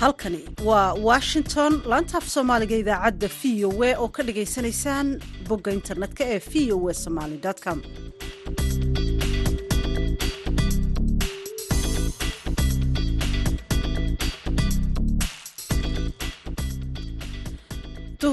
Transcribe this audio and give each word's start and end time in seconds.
halkani 0.00 0.44
waa 0.64 0.92
washington 0.94 1.72
laantaaf 1.90 2.28
soomaaliga 2.34 2.76
idaacadda 2.82 3.28
v 3.42 3.64
o 3.68 3.70
a 3.88 3.90
oo 4.02 4.08
ka 4.16 4.22
dhagaysanaysaan 4.28 5.08
bogga 5.48 5.72
internetka 5.78 6.24
ee 6.34 6.38
v 6.50 6.72
o 6.76 6.88
a 6.90 6.94
somaly 6.94 7.38
com 7.64 7.78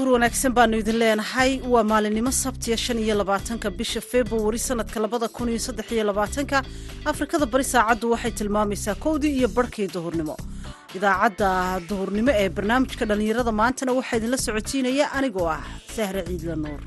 duhur 0.08 0.20
wanaagsan 0.20 0.52
baanu 0.56 0.78
idin 0.82 0.96
leenahay. 1.02 1.50
Waa 1.72 1.82
maalinimo 1.90 2.30
sabtiya 2.32 2.76
shan 2.84 2.98
iyo 2.98 3.14
labaatanka 3.20 3.70
bisha 3.70 4.00
februari 4.00 4.58
sanadka 4.58 5.00
labada 5.00 5.28
kun 5.28 5.48
iyo 5.48 5.58
saddex 5.58 5.92
iyo 5.92 6.04
labaatanka. 6.10 6.62
Afrikada 7.04 7.46
bari 7.46 7.64
saacaddu 7.64 8.10
waxay 8.12 8.30
tilmaamaysaa 8.38 8.94
kowdii 9.04 9.36
iyo 9.38 9.48
barhkii 9.48 9.88
duhurnimo. 9.94 10.36
Idaacadda 10.96 11.80
duhurnimo 11.88 12.30
ee 12.42 12.48
barnaamijka 12.48 13.04
dhallinyarada 13.04 13.52
maantana 13.52 13.92
waxaa 13.98 14.16
idinla 14.16 14.38
socotiinaya 14.46 15.12
anigoo 15.18 15.48
ah 15.56 15.60
sahre 15.96 16.22
ciidla 16.28 16.56
nuur 16.56 16.80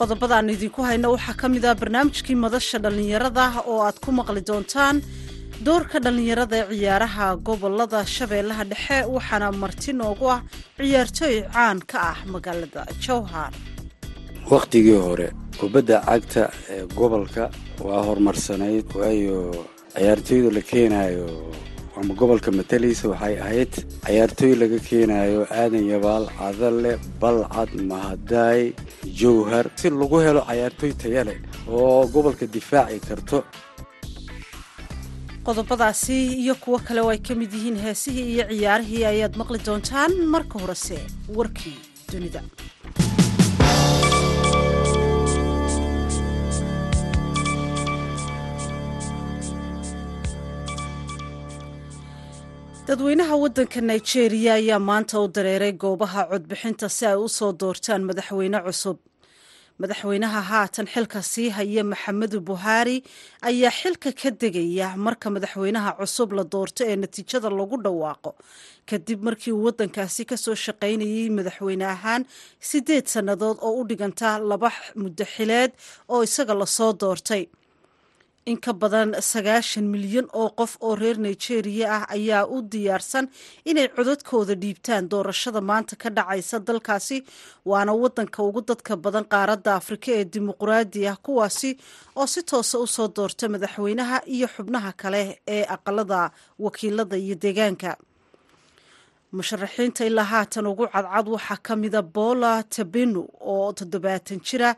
qodobadaannu 0.00 0.52
idinku 0.56 0.80
hayno. 0.88 1.08
Waxaa 1.14 1.36
ka 1.40 1.46
mid 1.54 1.64
ah 1.70 1.74
barnaamijkii 1.80 2.36
madasha 2.44 2.78
dhallinyarada 2.84 3.44
oo 3.70 3.78
aad 3.86 3.98
ku 4.04 4.10
maqli 4.18 4.40
doontaan 4.48 4.96
doorka 5.66 5.96
dhallinyarada 6.04 6.56
ee 6.60 6.68
ciyaaraha 6.78 7.26
gobollada 7.48 7.98
shabeellaha 8.16 8.64
dhexe 8.70 8.98
waxaana 9.14 9.48
marti 9.62 9.92
noogu 10.00 10.26
ah 10.36 10.40
ciyaartooy 10.78 11.36
caan 11.54 11.78
ka 11.90 11.98
ah 12.12 12.18
magaalada 12.34 12.82
jowhar 13.04 13.52
wakhtigii 14.52 14.98
hore 15.06 15.28
kubadda 15.60 15.96
cagta 16.08 16.42
ee 16.74 16.82
gobolka 16.98 17.44
waa 17.86 18.02
horumarsanayd 18.08 18.86
waayo 19.00 19.38
ciyaartooyda 19.96 20.50
la 20.56 20.62
keenaayo 20.70 21.26
ama 22.00 22.14
gobolka 22.20 22.50
matalaysa 22.58 23.08
waxay 23.12 23.34
ahayd 23.44 23.72
ciyaartooy 24.06 24.52
laga 24.62 24.78
keenaayo 24.88 25.40
aadan 25.62 25.84
yabaal 25.92 26.24
cadalle 26.38 26.92
balcad 27.22 27.70
mahadaay 27.90 28.62
jowhar 29.20 29.66
si 29.80 29.90
lagu 30.00 30.18
helo 30.26 30.40
ciyaartooy 30.50 30.92
taya 31.02 31.22
leh 31.28 31.38
oo 31.68 32.06
gobolka 32.14 32.46
difaaci 32.54 33.00
karto. 33.08 33.38
Qodobadaasi 35.46 36.16
iyo 36.42 36.54
kuwo 36.62 36.78
kale 36.86 37.00
oo 37.00 37.10
ay 37.14 37.18
ka 37.26 37.34
mid 37.40 37.52
yihiin 37.56 37.76
heesihii 37.84 38.26
iyo 38.34 38.44
ciyaarihii 38.50 39.04
ayaad 39.12 39.34
maqli 39.40 39.58
doontaan 39.66 40.12
marka 40.34 40.56
horese 40.62 40.98
warkii 41.36 41.78
dunida 42.12 42.40
dadweynaha 52.90 53.36
waddanka 53.42 53.80
nigeria 53.80 54.54
ayaa 54.54 54.78
maanta 54.88 55.20
u 55.20 55.28
dareeray 55.28 55.72
goobaha 55.82 56.22
codbixinta 56.30 56.88
si 56.90 57.06
ay 57.06 57.14
u 57.14 57.28
soo 57.28 57.52
doortaan 57.52 58.02
madaxweyne 58.08 58.58
cusub. 58.66 58.98
Madaxweynaha 59.80 60.40
haatan 60.50 60.86
xilka 60.94 61.22
sii 61.22 61.48
haya 61.56 61.84
maxamedu 61.84 62.40
buhaari 62.48 62.96
ayaa 63.48 63.70
xilka 63.80 64.10
ka 64.20 64.30
degaya 64.40 64.88
marka 64.96 65.30
madaxweynaha 65.30 65.90
cusub 66.00 66.32
la 66.38 66.42
doorto 66.52 66.82
ee 66.90 66.96
natiijada 66.96 67.50
lagu 67.58 67.76
dhawaaqo. 67.84 68.30
Kadib 68.90 69.22
markii 69.22 69.52
uu 69.54 69.64
waddankaasi 69.70 70.22
ka 70.30 70.36
soo 70.36 70.54
shaqaynayay 70.64 71.30
madaxweyne 71.38 71.86
ahaan 71.94 72.22
siddeed 72.70 73.06
sannadood 73.06 73.58
oo 73.62 73.72
u 73.80 73.86
dhiganta 73.88 74.38
laba 74.50 74.70
muddo 75.02 75.24
xileed 75.34 75.70
oo 76.08 76.22
isaga 76.26 76.54
la 76.60 76.66
soo 76.66 76.92
doortay 76.92 77.46
in 78.46 78.56
ka 78.64 78.72
badan 78.72 79.10
sagaashan 79.30 79.84
milyan 79.92 80.26
oo 80.32 80.48
qof 80.58 80.72
oo 80.80 80.94
reer 80.96 81.18
nigeria 81.18 81.86
ah 81.96 82.04
ayaa 82.16 82.46
u 82.54 82.62
diyaarsan 82.72 83.28
inay 83.70 83.88
codadkooda 83.96 84.54
dhiibtaan 84.62 85.08
doorashada 85.12 85.60
maanta 85.60 85.94
ka 86.02 86.08
dhacaysa 86.16 86.58
dalkaasi 86.68 87.18
waana 87.70 87.92
wadanka 88.02 88.42
ugu 88.42 88.60
dadka 88.68 88.96
badan 89.04 89.24
qaaradda 89.32 89.70
afrika 89.80 90.08
ee 90.18 90.24
dimuquraadi 90.32 91.00
ah 91.12 91.16
kuwaasi 91.24 91.70
oo 92.16 92.26
si 92.32 92.40
toosa 92.50 92.76
u 92.78 92.86
soo 92.86 93.08
doorta 93.16 93.44
madaxweynaha 93.54 94.16
iyo 94.34 94.46
xubnaha 94.54 94.90
kale 95.02 95.22
ee 95.56 95.64
aqalada 95.74 96.30
wakiilada 96.64 97.16
iyo 97.16 97.34
deegaanka. 97.42 97.90
Musharaxiinta 99.36 100.02
ilaa 100.10 100.24
haatan 100.32 100.66
ugu 100.66 100.86
cadcad 100.94 101.26
waxaa 101.34 101.58
ka 101.66 101.76
mida 101.76 102.02
bola 102.02 102.52
tabenu 102.74 103.22
oo 103.52 103.72
toddobaatan 103.78 104.40
jira 104.46 104.70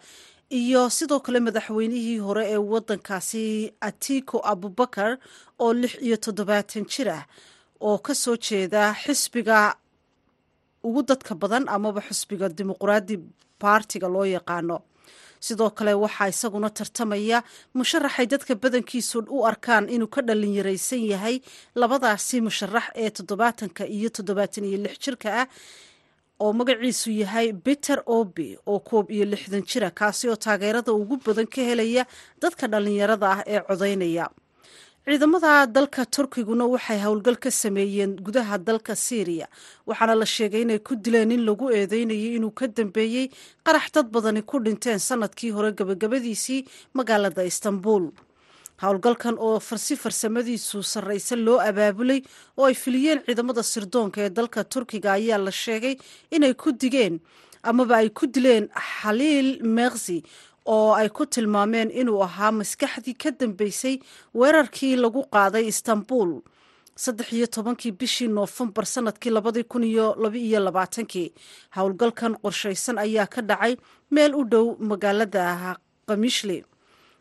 iyo 0.61 0.83
sidoo 0.97 1.21
kale 1.25 1.41
madaxweynihii 1.47 2.19
hore 2.27 2.45
ee 2.55 2.61
wadankaasi 2.73 3.45
atiko 3.89 4.37
abubakar 4.53 5.11
oo 5.65 5.73
lix 5.81 5.93
iyo 6.07 6.17
toddobaatan 6.25 6.85
jir 6.93 7.09
ah 7.19 7.25
oo 7.81 7.99
ka 7.99 8.15
soo 8.15 8.37
jeeda 8.47 8.83
xisbiga 9.03 9.59
ugu 10.87 11.03
dadka 11.09 11.35
badan 11.43 11.65
amaba 11.77 12.01
xisbiga 12.09 12.47
dimuquraadi 12.49 13.15
baartiga 13.61 14.09
loo 14.15 14.25
yaqaano. 14.37 14.79
Sidoo 15.47 15.71
kale 15.71 15.93
waxaa 16.05 16.29
isaguna 16.33 16.71
tartamaya 16.79 17.39
musharaxay 17.75 18.27
dadka 18.33 18.55
badankiisu 18.63 19.19
u 19.37 19.39
arkaan 19.51 19.89
inuu 19.95 20.11
ka 20.15 20.21
dhalinyaraysan 20.29 21.03
yahay 21.13 21.37
labadaasi 21.81 22.37
musharax 22.47 22.87
ee 23.03 23.11
toddobaatanka 23.17 23.83
iyo 23.97 24.09
toddobaatan 24.17 24.65
iyo 24.69 24.79
lix 24.85 24.95
jirka 25.05 25.29
ah 25.43 25.47
oo 26.43 26.53
magaciisu 26.61 27.11
yahay 27.23 27.49
peter 27.67 27.99
obi 28.19 28.49
oo 28.67 28.79
koob 28.89 29.07
iyo 29.17 29.25
lixdan 29.33 29.63
jira 29.71 29.91
kaasi 30.01 30.25
oo 30.33 30.37
taageerada 30.45 30.93
ugu 30.93 31.17
badan 31.27 31.47
ka 31.55 31.61
helaya 31.69 32.03
dadka 32.43 32.65
dhallinyarada 32.73 33.27
ah 33.35 33.41
ee 33.47 33.61
codaynaya. 33.69 34.27
Ciidamada 35.07 35.67
dalka 35.67 36.03
turkiguna 36.15 36.65
waxay 36.73 36.99
howlgal 37.05 37.37
ka 37.45 37.51
sameeyeen 37.51 38.13
gudaha 38.27 38.55
dalka 38.69 38.95
syriya 38.95 39.47
waxaana 39.87 40.15
la 40.15 40.27
sheegay 40.35 40.63
inay 40.63 40.79
ku 40.79 40.95
dileen 40.95 41.33
in 41.37 41.43
lagu 41.49 41.67
eedeynayay 41.75 42.37
inuu 42.39 42.55
ka 42.55 42.67
dambeeyey 42.71 43.27
qarax 43.67 43.91
dad 43.95 44.07
badani 44.15 44.43
ku 44.51 44.57
dhinteen 44.63 44.99
sannadkii 45.09 45.51
hore 45.57 45.73
gabagabadiisii 45.79 46.61
magaalada 46.95 47.43
istanbul 47.45 48.05
howlgalkan 48.83 49.37
oo 49.47 49.59
farsi 49.69 49.95
farsamadiisu 50.03 50.83
sarraysa 50.93 51.37
loo 51.47 51.59
abaabulay 51.69 52.21
oo 52.59 52.67
ay 52.71 52.75
filiyeen 52.75 53.21
ciidamada 53.27 53.63
sirdoonka 53.73 54.19
ee 54.27 54.31
dalka 54.39 54.65
turkiga 54.73 55.13
ayaa 55.19 55.39
la 55.47 55.53
sheegay 55.63 55.95
inay 56.37 56.55
ku 56.63 56.69
digeen 56.83 57.15
amaba 57.71 57.95
ay 58.03 58.09
ku 58.19 58.25
dileen 58.35 58.65
xaliil 58.99 59.49
meeksi 59.77 60.19
oo 60.75 60.91
ay 61.01 61.09
ku 61.17 61.23
tilmaameen 61.27 61.91
inuu 62.01 62.23
ahaa 62.27 62.53
maskaxdii 62.59 63.15
ka 63.23 63.31
dambeysay 63.41 63.97
weerarkii 64.35 64.97
lagu 64.97 65.21
qaaday 65.35 65.65
istanbul. 65.73 66.31
Saddex 67.03 67.33
iyo 67.33 67.47
tobankii 67.47 67.93
bishii 67.99 68.29
noofembar 68.29 68.87
sannadkii 68.87 69.31
labadii 69.33 69.65
kun 69.65 69.85
iyo 69.85 70.07
labaiyo 70.23 70.61
labaatankii 70.67 71.29
howlgalkan 71.77 72.35
qorshaysan 72.43 72.99
ayaa 73.05 73.27
ka 73.35 73.41
dhacay 73.43 73.75
meel 74.15 74.35
u 74.41 74.43
dhow 74.53 74.67
magaalada 74.91 75.77
kamishli 76.09 76.59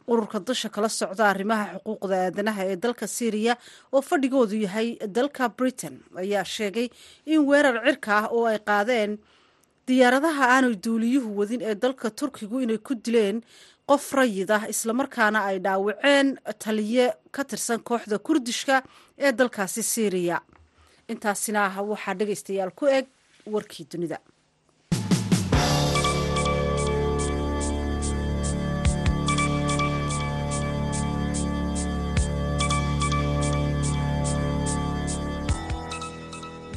ururka 0.07 0.39
dasha 0.39 0.69
kala 0.69 0.89
socda 0.89 1.29
arrimaha 1.29 1.65
xuquuqda 1.85 2.15
aadanaha 2.25 2.61
ee 2.71 2.75
dalka 2.75 3.07
syriya 3.07 3.53
oo 3.93 4.01
fadhigoodu 4.01 4.55
yahay 4.65 4.97
dalka 5.17 5.49
britain. 5.49 5.95
Ayaa 6.15 6.43
sheegay 6.55 6.87
in 7.25 7.39
weerar 7.49 7.75
cirka 7.85 8.11
ah 8.17 8.27
oo 8.35 8.45
ay 8.51 8.59
qaadeen 8.59 9.17
diyaaradaha 9.87 10.43
aanay 10.55 10.75
duuliyuhu 10.85 11.29
wadin 11.39 11.61
ee 11.61 11.75
dalka 11.75 12.09
turkigu 12.19 12.61
inay 12.61 12.77
ku 12.77 12.93
dileen 12.95 13.41
qof 13.89 14.13
rayid 14.13 14.51
ah 14.51 14.63
islamarkaana 14.73 15.39
ay 15.49 15.57
dhaawaceen 15.65 16.27
taliye 16.63 17.05
ka 17.35 17.43
tirsan 17.43 17.79
kooxda 17.89 18.17
kurdishka 18.19 18.75
ee 19.25 19.31
dalkaasi 19.31 19.83
syriya 19.83 20.37
intaasina 21.11 21.61
waxaa 21.91 22.13
dhegaystayaal 22.19 22.71
ku 22.79 22.85
eg 22.97 23.05
warkii 23.53 23.85
dunida 23.91 24.17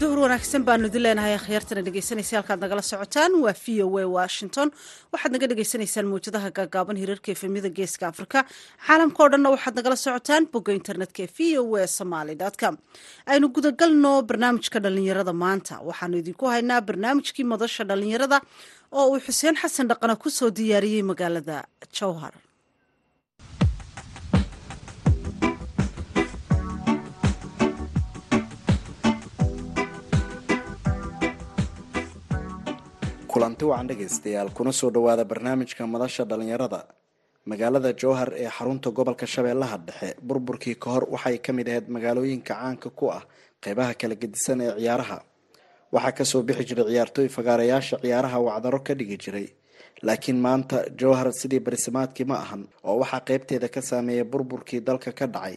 duhur 0.00 0.18
wanaagsan 0.24 0.62
baanu 0.68 0.86
idin 0.90 1.02
leenahay 1.06 1.34
akhyaartana 1.38 1.82
dhegeysanaysa 1.86 2.34
halkaad 2.38 2.60
nagala 2.64 2.82
socotaan. 2.90 3.32
Waa 3.44 3.54
v 3.64 3.82
o 3.86 3.88
a 3.98 4.04
washington. 4.18 4.68
Waxaad 5.14 5.32
naga 5.34 5.46
dhegeysanaysaan 5.52 6.06
mawjadaha 6.12 6.48
gaagaaban 6.58 6.96
hirarka 7.02 7.28
efemyada 7.34 7.70
geeska 7.78 8.04
afrika. 8.12 8.38
Caalamka 8.86 9.20
o 9.24 9.28
dhanna 9.32 9.48
waxaad 9.54 9.74
nagala 9.78 9.96
socotaan 10.06 10.42
bogga 10.54 10.72
internetka 10.80 11.20
e 11.26 11.28
v 11.36 11.58
o 11.62 11.76
a 11.76 11.86
somaly 11.98 12.34
com. 12.62 12.74
Aynu 13.32 13.46
gudagalno 13.56 14.12
barnaamijka 14.30 14.78
dhallinyarada 14.84 15.32
maanta. 15.44 15.74
Waxaanu 15.88 16.14
idinku 16.22 16.44
haynaa 16.54 16.80
barnaamijkii 16.88 17.44
madasha 17.52 17.82
dhallinyarada 17.90 18.38
oo 18.98 19.06
uu 19.14 19.20
xuseen 19.26 19.54
xasan 19.62 19.86
dhaqana 19.90 20.16
ku 20.22 20.28
soo 20.30 20.50
diyaariyey 20.50 21.02
magaalada 21.10 21.64
jowhar 21.98 22.34
kulanti 33.34 33.64
wacan 33.70 33.86
dhegaystayaal 33.88 34.50
kuna 34.56 34.72
soo 34.72 34.90
dhowaada 34.90 35.24
barnaamijka 35.24 35.86
madasha 35.86 36.24
dhallinyarada. 36.24 36.80
Magaalada 37.50 37.92
jowhar 38.00 38.30
ee 38.42 38.48
xarunta 38.56 38.90
gobolka 38.98 39.26
shabeellaha 39.26 39.76
dhexe 39.86 40.08
burburkii 40.28 40.76
ka 40.82 40.88
hor 40.94 41.04
waxay 41.14 41.38
ka 41.38 41.52
mid 41.52 41.68
ahayd 41.68 41.88
magaalooyinka 41.88 42.54
caanka 42.54 42.90
ku 42.98 43.06
ah 43.10 43.22
qeybaha 43.64 43.94
kala 44.00 44.14
gedisan 44.22 44.60
ee 44.60 44.72
ciyaaraha. 44.80 45.18
Waxaa 45.94 46.12
ka 46.18 46.24
soo 46.24 46.42
bixi 46.42 46.64
jiray 46.68 46.86
ciyaartooy 46.92 47.28
fagaarayaasha 47.36 47.96
ciyaaraha 48.04 48.38
wacdaro 48.46 48.78
ka 48.86 48.94
dhigi 48.94 49.16
jiray. 49.24 49.46
Laakiin 50.06 50.38
maanta 50.46 50.76
jowhar 51.00 51.28
sidii 51.40 51.60
barisamaadkii 51.66 52.24
ma 52.30 52.36
ahan 52.44 52.62
oo 52.84 52.96
waxaa 53.02 53.20
qeybteeda 53.28 53.68
ka 53.74 53.80
saameeyay 53.82 54.24
burburkii 54.24 54.80
dalka 54.80 55.12
ka 55.12 55.26
dhacay 55.26 55.56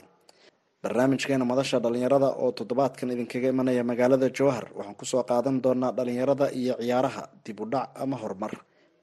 barnaamijkeena 0.87 1.45
madasha 1.45 1.79
dhalinyarada 1.83 2.27
oo 2.43 2.51
toddobaadkan 2.57 3.11
idinkaga 3.13 3.47
imanaya 3.53 3.83
magaalada 3.83 4.27
jowhar 4.37 4.65
waxaan 4.77 4.95
ku 4.99 5.05
soo 5.11 5.23
qaadan 5.29 5.57
doonaa 5.63 5.91
dhalinyarada 5.97 6.45
iyo 6.61 6.73
ciyaaraha 6.81 7.23
dib 7.45 7.59
u 7.59 7.65
dhac 7.73 7.89
ama 8.03 8.15
horumar. 8.21 8.53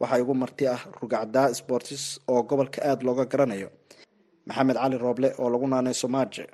Waxaa 0.01 0.19
igu 0.23 0.35
marti 0.43 0.65
ah 0.75 0.81
rugacdaa 1.01 1.53
sportis 1.61 2.03
oo 2.33 2.43
gobolka 2.49 2.81
aada 2.89 3.03
looga 3.07 3.25
garanayo. 3.33 3.69
Maxamed 4.49 4.77
cali 4.83 4.97
rooble 5.05 5.29
oo 5.39 5.49
lagu 5.53 5.67
naanay 5.73 5.95
somaaje 6.03 6.45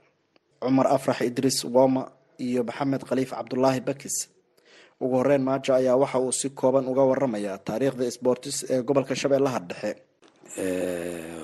cumar 0.63 0.87
afrax 0.97 1.19
idriis 1.29 1.59
woma 1.75 2.03
iyo 2.47 2.63
maxamed 2.69 3.03
khaliif 3.09 3.31
cabdulaahi 3.31 3.81
bakis. 3.89 4.17
Ugu 5.03 5.15
horeyn 5.21 5.43
maajo 5.49 5.73
ayaa 5.79 5.97
waxa 6.03 6.19
uu 6.25 6.33
si 6.41 6.49
kooban 6.61 6.85
uga 6.91 7.03
waramaya 7.11 7.53
taariikhda 7.67 8.11
sportis 8.17 8.57
ee 8.73 8.83
gobolka 8.89 9.15
shabeellaha 9.21 9.59
dhexe. 9.69 9.93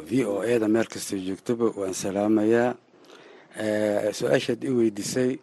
V 0.08 0.10
o 0.26 0.42
e 0.42 0.54
da 0.62 0.68
meel 0.74 0.86
kastoo 0.92 1.18
joogtaba 1.26 1.66
waan 1.80 1.94
salaamayaa 2.02 2.68
su'aashaad 3.60 4.60
i 4.64 4.70
weydiisay 4.78 5.38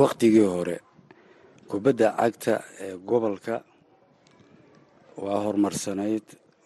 waktigii 0.00 0.48
hore 0.54 0.76
kubadda 1.68 2.08
cagta 2.16 2.54
ee 2.80 2.96
gobolka 3.08 3.54
waa 5.24 5.40
horumarsanayd 5.44 6.24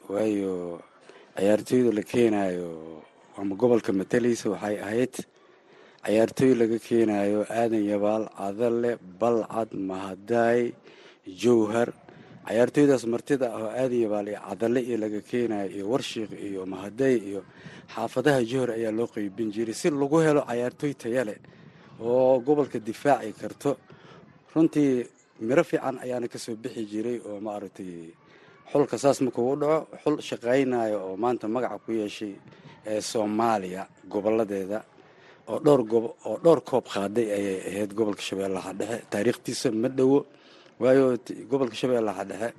waayo 0.08 0.54
ciyaartooyda 1.36 1.90
la 1.98 2.02
keenayo 2.02 3.02
ama 3.38 3.54
gobolka 3.60 3.92
matalaysa 3.92 4.50
waxay 4.54 4.76
ahayd 4.86 5.14
ciyaartooy 6.06 6.52
laga 6.60 6.78
keenayo 6.78 7.40
aadan 7.50 7.84
yabaal 7.92 8.24
cadalle 8.38 8.90
balcad 9.20 9.70
mahadaay 9.90 10.62
jowhar 11.42 11.88
ciyaartooydaas 12.50 13.04
martida 13.14 13.46
ah 13.56 13.62
oo 13.62 13.70
aadan 13.80 14.00
yabaal 14.04 14.28
iyo 14.28 14.40
cadalle 14.48 14.80
iyo 14.88 14.96
laga 15.02 15.20
keenayo 15.30 15.68
iyo 15.76 15.84
warshiik 15.92 16.30
iyo 16.48 16.62
mahadaay 16.72 17.16
iyo 17.30 17.40
xaafadaha 17.94 18.40
jowhar 18.50 18.70
ayaa 18.78 18.92
loo 18.98 19.06
qeybin 19.14 19.48
jiray 19.54 19.74
si 19.80 19.86
lagu 19.90 20.16
helo 20.26 20.42
ciyaartooy 20.50 20.94
tayale 21.02 21.34
oo 22.00 22.40
gobolka 22.46 22.78
difaaci 22.88 23.32
karto. 23.40 23.70
Runtii 24.54 24.90
miro 25.46 25.62
fiican 25.70 25.96
ayaana 26.04 26.26
ka 26.32 26.38
soo 26.44 26.56
bixi 26.62 26.82
jiray 26.92 27.18
oo 27.28 27.38
maaragtay 27.46 27.92
xulka 28.70 28.96
saas 29.02 29.18
markuu 29.24 29.54
dhaco 29.60 29.78
xul 30.02 30.16
shaqaynayo 30.28 30.98
oo 31.06 31.14
maanta 31.22 31.46
magaca 31.54 31.78
ku 31.84 31.90
yeeshay 32.00 32.34
ee 32.90 33.00
soomaaliya 33.10 33.82
goboladeeda 34.12 34.78
oo 35.50 35.58
dhowr 36.44 36.60
koob 36.68 36.84
qaaday 36.94 37.26
ayay 37.36 37.56
ahayd 37.68 37.90
gobolka 37.98 38.22
shabeellaha 38.28 38.70
dhexe. 38.78 38.98
Taariikhtiisa 39.12 39.68
ma 39.82 39.88
dhowo 39.98 40.18
waayo 40.82 41.04
gobolka 41.50 41.74
shabeellaha 41.80 42.22
dhexe 42.30 42.50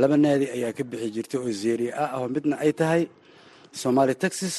laba 0.00 0.16
naadi 0.24 0.46
ayaa 0.56 0.72
ka 0.78 0.82
bixi 0.90 1.08
jirtay 1.14 1.38
oo 1.40 1.50
zeria 1.62 1.92
ah 2.04 2.10
oo 2.20 2.28
midna 2.34 2.56
ay 2.64 2.72
tahay 2.80 3.02
somaali 3.82 4.14
texas 4.22 4.56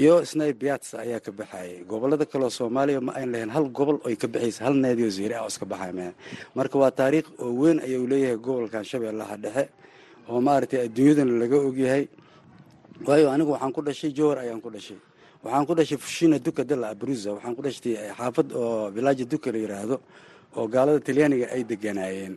iyo 0.00 0.14
snai 0.30 0.52
biats 0.60 0.88
ayaa 1.04 1.20
ka 1.26 1.30
baxayay 1.38 1.82
gobollada 1.90 2.24
kaleoo 2.32 2.50
soomaaliya 2.58 3.00
ma 3.06 3.12
ayn 3.18 3.28
lahayn 3.34 3.50
hal 3.56 3.66
gobol 3.78 3.98
oy 4.06 4.14
ka 4.22 4.26
baxaysa 4.34 4.60
hal 4.66 4.74
naadi 4.84 5.02
oo 5.06 5.10
zeria 5.18 5.36
ah 5.40 5.44
oo 5.44 5.50
iska 5.52 5.66
baxay 5.72 5.92
meen. 5.98 6.12
Marka 6.56 6.76
waa 6.82 6.90
taariikh 7.00 7.28
oo 7.42 7.50
weyn 7.60 7.78
ayuu 7.86 8.06
leeyahay 8.12 8.38
gobolkan 8.46 8.84
shabeellaha 8.90 9.34
dhexe 9.44 9.64
oo 10.30 10.38
maaragtay 10.46 10.80
adduunyadana 10.86 11.32
laga 11.42 11.56
ogyahay 11.68 12.04
waayo 13.06 13.26
anigu 13.34 13.50
waxaan 13.54 13.72
ku 13.76 13.80
dhashay 13.86 14.10
jowhar 14.18 14.38
ayaan 14.46 14.60
ku 14.64 14.70
dhashay. 14.70 14.98
Waxaan 15.44 15.64
ku 15.68 15.72
dhashay 15.78 15.98
fushina 15.98 16.38
duka 16.46 16.62
della 16.70 16.86
abruza 16.94 17.28
waxaan 17.36 17.54
ku 17.58 17.62
dhashtay 17.66 17.94
xaafad 18.18 18.48
oo 18.54 18.90
vilaaja 18.94 19.24
duka 19.32 19.48
la 19.54 19.58
yiraahdo 19.58 19.96
oo 20.58 20.66
gaalada 20.74 21.00
talyaaniga 21.06 21.46
ay 21.54 21.62
deganaayeen 21.70 22.34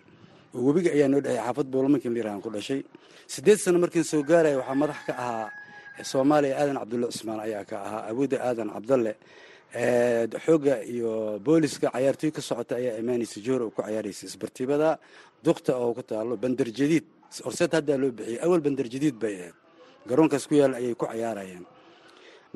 webiga 0.65 0.89
ayaa 0.95 1.07
noo 1.11 1.21
dhexay 1.25 1.41
xaafad 1.45 1.67
boolamankin 1.73 2.11
la 2.13 2.19
yirahdan 2.19 2.41
ku 2.45 2.49
dhashay. 2.55 2.81
Siddeed 3.33 3.59
sano 3.63 3.77
markiin 3.83 4.03
soo 4.11 4.21
gaaraya 4.29 4.57
waxaa 4.61 4.75
madax 4.81 4.99
ka 5.07 5.13
ahaa 5.23 5.47
soomaaliya 6.11 6.53
aadan 6.61 6.77
cabdulle 6.81 7.05
cusmaan 7.11 7.39
ayaa 7.47 7.63
ka 7.69 7.75
ahaa 7.87 8.01
awoodda 8.11 8.37
aadan 8.47 8.69
cabdalle 8.75 9.13
xoogga 10.45 10.75
iyo 10.93 11.39
booliska 11.45 11.87
cayaartooy 11.95 12.31
ka 12.31 12.41
socota 12.41 12.75
ayaa 12.79 12.99
imaanaysa 13.03 13.37
jowhar 13.45 13.61
oo 13.67 13.71
ku 13.75 13.81
cayaaraysa 13.81 14.23
isbartibada. 14.29 14.89
Dukta 15.43 15.71
oo 15.77 15.93
ku 15.93 16.01
taalo 16.03 16.37
bandar 16.37 16.67
jadiid 16.79 17.05
horseed 17.45 17.71
haddaa 17.77 17.97
loo 18.01 18.11
bixiyay 18.17 18.39
awal 18.45 18.61
bandar 18.65 18.87
jadiid 18.93 19.15
bay 19.23 19.35
ahayd. 19.41 19.55
Garoonkaas 20.09 20.47
ku 20.47 20.53
yaalla 20.55 20.77
ayay 20.81 20.95
ku 20.95 21.05
cayaarayeen. 21.05 21.65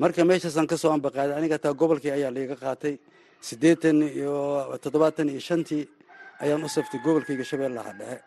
Marka 0.00 0.24
meeshaasaan 0.24 0.66
ka 0.70 0.76
soo 0.80 0.92
ambaqaaday 0.96 1.36
aniga 1.36 1.58
taa 1.58 1.74
gobolkii 1.80 2.10
ayaa 2.16 2.30
laiga 2.36 2.56
qaatay 2.56 2.94
siddeetan 3.48 3.98
iyo 4.18 4.34
toddobaatan 4.82 5.28
iyo 5.32 5.40
shantii 5.48 5.82
ayaan 6.42 6.64
u 6.64 6.68
saftay 6.68 7.00
gobolkayga 7.04 7.44
shabeellaha 7.50 7.92
dhexe. 8.00 8.18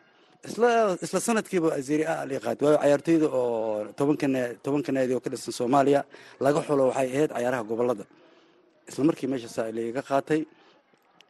Isla 0.47 0.69
isla 1.05 1.19
sanadkiiba 1.27 1.69
azeri 1.79 2.03
a 2.05 2.15
qaatay 2.45 2.65
waayo 2.67 2.77
cayaartooyda 2.83 3.27
oo 3.31 3.87
tobanka 3.97 4.27
tobanka 4.65 4.91
naadi 4.95 5.13
oo 5.15 5.21
ka 5.23 5.29
dhisan 5.33 5.53
soomaaliya 5.59 6.01
laga 6.43 6.59
xulo 6.67 6.83
waxay 6.89 7.07
ahayd 7.15 7.31
cayaaraha 7.35 7.63
gobollada. 7.69 8.05
Isla 8.89 9.03
markii 9.09 9.27
meeshaasaa 9.31 9.71
laiga 9.77 10.01
qaatay 10.09 10.41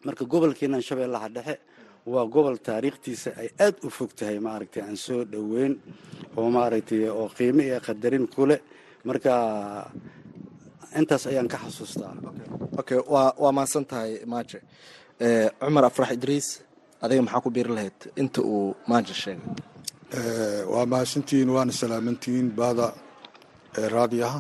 marka 0.06 0.24
gobolkeenan 0.34 0.82
shabeellaha 0.82 1.28
dhexe 1.36 1.56
waa 2.14 2.26
gobol 2.36 2.58
taariikhtiisa 2.68 3.30
ay 3.42 3.50
aada 3.64 3.78
u 3.88 3.90
fog 3.98 4.12
tahay 4.18 4.40
maaragtay 4.48 4.82
aan 4.84 4.98
soo 5.06 5.22
dhoweyn 5.34 5.74
oo 6.38 6.50
maaragtay 6.58 7.06
oo 7.10 7.28
qiimo 7.38 7.62
iyo 7.62 7.80
qadarin 7.88 8.26
ku 8.28 8.46
leh. 8.50 8.60
Marka 9.08 9.34
intaas 11.00 11.24
ayaan 11.32 11.48
ka 11.54 11.58
xasuustaa. 11.64 12.14
Okay. 12.82 13.00
Waa 13.14 13.30
waa 13.44 13.52
mahadsan 13.58 13.86
tahay 13.92 14.12
maaje. 14.32 14.60
Cumar 15.62 15.86
afrax 15.90 16.10
idriis 16.18 16.48
adiga 17.04 17.22
maxaa 17.26 17.44
ku 17.46 17.50
biiri 17.56 17.72
lahayd 17.78 17.98
inta 18.22 18.42
uu 18.42 18.76
maaje 18.90 19.14
sheegay? 19.22 19.48
Waa 20.74 20.86
mahadsantihiin 20.92 21.50
waana 21.56 21.72
salaamantihiin 21.82 22.48
baada 22.60 22.88
raadiyaha. 23.96 24.40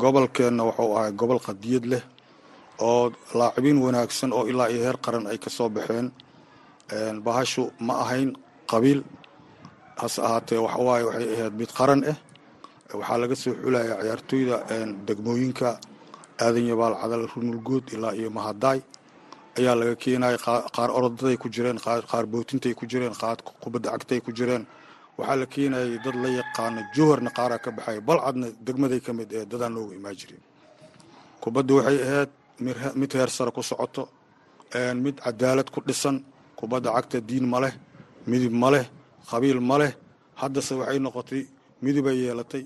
Gobolkeenna 0.00 0.62
wuxuu 0.68 0.92
ahay 0.98 1.12
gobol 1.20 1.40
qadiyad 1.46 1.84
leh 1.92 2.02
oo 2.88 3.04
laacibiin 3.38 3.78
wanaagsan 3.84 4.30
oo 4.36 4.44
ilaa 4.50 4.68
iyo 4.72 4.80
heer 4.86 4.98
qaran 5.04 5.24
ay 5.30 5.38
ka 5.44 5.50
soo 5.56 5.68
baxeen. 5.76 6.08
Bahashu 7.26 7.62
ma 7.86 7.94
ahayn 8.04 8.30
qabiil. 8.70 9.00
Hase 10.00 10.18
ahaatee 10.26 10.58
waxawaaye 10.64 11.04
waxay 11.08 11.26
ahayd 11.36 11.54
mid 11.60 11.70
qaran 11.78 12.00
ah 12.12 12.16
waxaa 12.98 13.18
laga 13.22 13.34
soo 13.42 13.54
xulaya 13.62 13.94
ciyaartooyda 14.02 14.56
degmooyinka 15.06 15.68
aadan 16.44 16.64
yabaal 16.72 16.94
cadal 17.02 17.24
runulguud 17.34 17.84
ilaa 17.94 18.14
iyo 18.20 18.30
mahadaay 18.38 18.80
ayaa 19.58 19.74
laga 19.80 19.94
keenaya 20.02 20.38
qaar 20.76 20.90
orodaday 20.98 21.36
ku 21.42 21.48
jireen 21.54 21.78
qaar 22.10 22.24
bootintay 22.32 22.74
ku 22.78 22.84
jireen 22.90 23.14
qaar 23.20 23.36
kubadda 23.62 23.88
cagtay 23.94 24.20
ku 24.26 24.30
jireen. 24.38 24.64
Waxaa 25.18 25.36
la 25.40 25.46
keenayay 25.54 25.98
dad 26.04 26.16
la 26.24 26.28
yaqaana 26.40 26.80
jowharna 26.94 27.30
qaaraa 27.38 27.58
ka 27.64 27.70
baxaya 27.76 28.00
balcadna 28.08 28.46
degmaday 28.66 29.00
ka 29.06 29.12
mid 29.18 29.28
ee 29.32 29.44
dadaan 29.50 29.72
looga 29.76 29.94
imaan 29.98 30.16
jirin 30.20 30.40
kubadda 31.42 31.72
waxay 31.78 31.98
ahayd 32.06 32.30
mid 33.00 33.10
heer 33.16 33.30
sare 33.36 33.50
ku 33.56 33.62
socoto 33.70 34.02
mid 35.04 35.16
cadaalad 35.24 35.68
ku 35.74 35.80
dhisan. 35.88 36.16
Kubadda 36.58 36.88
cagta 36.96 37.18
diin 37.28 37.46
ma 37.52 37.58
leh 37.64 37.74
midib 38.30 38.52
ma 38.62 38.68
leh 38.74 38.84
qabiil 39.30 39.60
ma 39.60 39.76
leh. 39.82 39.92
Haddase 40.40 40.72
waxay 40.80 40.98
noqotay 41.04 41.42
midibay 41.84 42.16
yeelatay. 42.24 42.64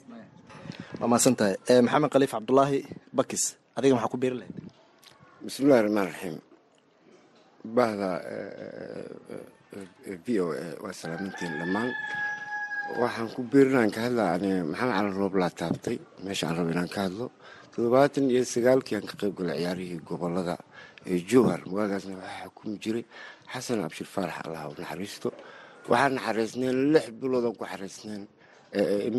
Waa 1.00 1.08
mahadsan 1.10 1.34
tahay 1.38 1.54
maxamed 1.86 2.10
khaliif 2.12 2.32
cabdulaahi 2.36 2.78
bakis 3.18 3.44
adiga 3.76 3.94
maxaa 3.96 4.12
ku 4.12 4.18
biiri 4.22 4.36
lahayd 4.40 4.54
bismillahi 5.46 5.80
raxmaan 5.84 6.06
raxiim 6.10 6.36
bahda 7.76 8.10
v 10.24 10.26
o 10.40 10.46
a 10.52 10.64
waa 10.82 10.92
salaamintiin 11.00 11.52
dhammaan. 11.60 11.90
Waxaan 13.02 13.28
ku 13.34 13.40
biirinaan 13.52 13.90
ka 13.94 14.00
hadlaa 14.06 14.30
ani 14.36 14.50
maxamed 14.72 14.94
cali 14.96 15.10
roob 15.20 15.34
laa 15.42 15.52
taabtay 15.60 15.96
meesha 16.24 16.44
aan 16.48 16.56
rabo 16.58 16.70
inaan 16.74 16.90
ka 16.94 17.00
hadlo. 17.06 17.26
Toddobaatan 17.72 18.24
iyo 18.32 18.42
sagaalkii 18.54 18.96
aan 18.96 19.06
ka 19.10 19.14
qayb 19.20 19.34
galay 19.38 19.58
ciyaarihii 19.60 20.00
gobollada 20.08 20.54
ee 21.10 21.18
jowhar 21.30 21.60
waagaasna 21.76 22.14
waxaa 22.22 22.44
xukumi 22.48 22.76
jiray 22.82 23.04
xasan 23.52 23.78
abshir 23.86 24.06
faarax 24.14 24.36
allah 24.46 24.62
u 24.70 24.74
naxariisto. 24.80 25.28
Waxaan 25.90 26.12
naxariisneen 26.18 26.76
lix 26.94 27.06
biloodaan 27.20 27.54
ku 27.58 27.64
xariisneen 27.72 28.22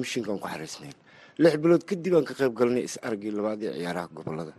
mishinkaan 0.01 0.39
ku 0.43 0.47
xariisneen 0.53 0.95
lix 1.43 1.53
bilood 1.63 1.83
kadib 1.89 2.13
aan 2.17 2.25
ka 2.29 2.33
qayb 2.39 2.53
galnay 2.59 2.83
is 2.89 2.95
argii 3.07 3.31
labaad 3.37 3.59
ee 3.63 3.73
ciyaaraha 3.79 4.07
gobollada 4.17 4.53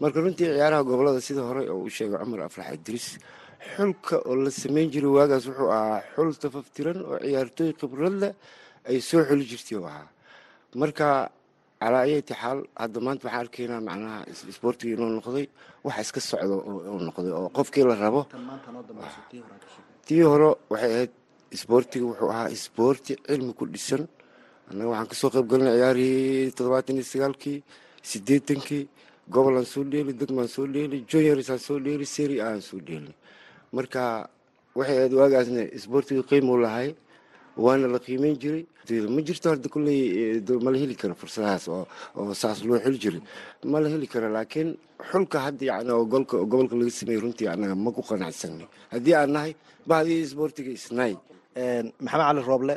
marka 0.00 0.18
runtii 0.24 0.46
ciyaaraha 0.54 0.82
gobollada 0.90 1.20
sida 1.28 1.42
hore 1.48 1.62
oo 1.72 1.78
uu 1.84 1.90
sheegay 1.96 2.18
cumar 2.22 2.40
afrax 2.48 2.68
idriis 2.78 3.06
xulka 3.74 4.16
oo 4.28 4.34
la 4.44 4.50
samayn 4.62 4.88
jiray 4.94 5.12
waagaas 5.18 5.44
wuxuu 5.48 5.70
ahaa 5.76 6.00
xul 6.14 6.30
tafaftiran 6.42 6.98
oo 7.10 7.16
ciyaartooy 7.24 7.70
khibrad 7.80 8.14
leh 8.22 8.32
ay 8.88 8.98
soo 9.08 9.22
xuli 9.28 9.44
jirtay 9.50 9.78
ahaa. 9.90 10.06
Marka 10.80 11.06
calaa 11.80 12.02
ayati 12.08 12.34
xaal 12.40 12.58
hadda 12.82 12.98
maanta 13.06 13.22
waxaan 13.26 13.42
arkaynaa 13.44 13.80
macnaha 13.88 14.18
isboortigii 14.52 14.94
inuu 14.96 15.10
noqday 15.18 15.46
wax 15.86 15.96
iska 16.04 16.20
socdo 16.30 16.56
uu 16.92 17.00
noqday 17.08 17.32
oo 17.38 17.48
qofkii 17.56 17.84
la 17.90 17.94
rabo. 18.04 18.20
Tii 20.06 20.22
hore 20.30 20.48
waxay 20.72 20.92
ahayd 20.96 21.12
isboortiga 21.56 22.04
wuxuu 22.10 22.30
ahaa 22.34 22.48
isboorti 22.56 23.12
cilmi 23.26 23.52
ku 23.58 23.64
dhisan 23.74 24.02
annaga 24.70 24.88
waxaan 24.92 25.08
ka 25.10 25.14
soo 25.20 25.30
qayb 25.34 25.46
galinay 25.50 25.74
ciyaarihii 25.78 26.52
toddobaatan 26.56 26.96
iyo 26.98 27.06
sagaalkii 27.12 27.58
siddeetankii 28.10 28.84
gobolaan 29.34 29.66
soo 29.72 29.84
dheeli 29.92 30.12
degmaan 30.20 30.48
soo 30.54 30.66
dheeli 30.74 30.96
juniors-aan 31.10 31.60
soo 31.66 31.78
dheeli 31.84 32.06
seri 32.14 32.36
aan 32.46 32.60
soo 32.68 32.80
dheeli 32.88 33.12
marka 33.76 34.02
waxay 34.78 34.98
aad 35.04 35.12
waagaasna 35.20 35.62
isboortiga 35.78 36.22
qiimuu 36.30 36.58
lahay 36.64 36.88
waana 37.64 37.86
la 37.94 37.98
qiimeyn 37.98 38.36
jiray. 38.42 38.64
Ma 39.14 39.20
jirto 39.26 39.50
hadda 39.52 39.68
kulley 39.74 40.00
mala 40.64 40.78
heli 40.82 40.94
karo 41.00 41.14
fursadahaas 41.20 41.64
oo 41.68 42.34
saas 42.42 42.58
loo 42.64 42.78
xili 42.84 42.98
jiray? 43.04 43.22
Ma 43.70 43.80
la 43.82 43.88
heli 43.92 44.06
karo 44.12 44.28
laakiin 44.36 44.68
xulka 45.10 45.38
hadda 45.46 45.64
yani 45.70 45.90
oo 45.96 46.04
gobolka 46.50 46.74
laga 46.80 46.90
sameeyey 46.98 47.20
runtii 47.24 47.48
annaga 47.52 47.74
ma 47.74 47.90
ku 47.96 48.02
qanacsanay 48.08 48.66
haddii 48.94 49.14
aan 49.20 49.30
nahay 49.36 49.52
bahdii 49.90 50.20
isboortiga 50.26 50.70
isnaay 50.78 51.12
maxamed 52.04 52.24
cali 52.28 52.40
rooble 52.48 52.74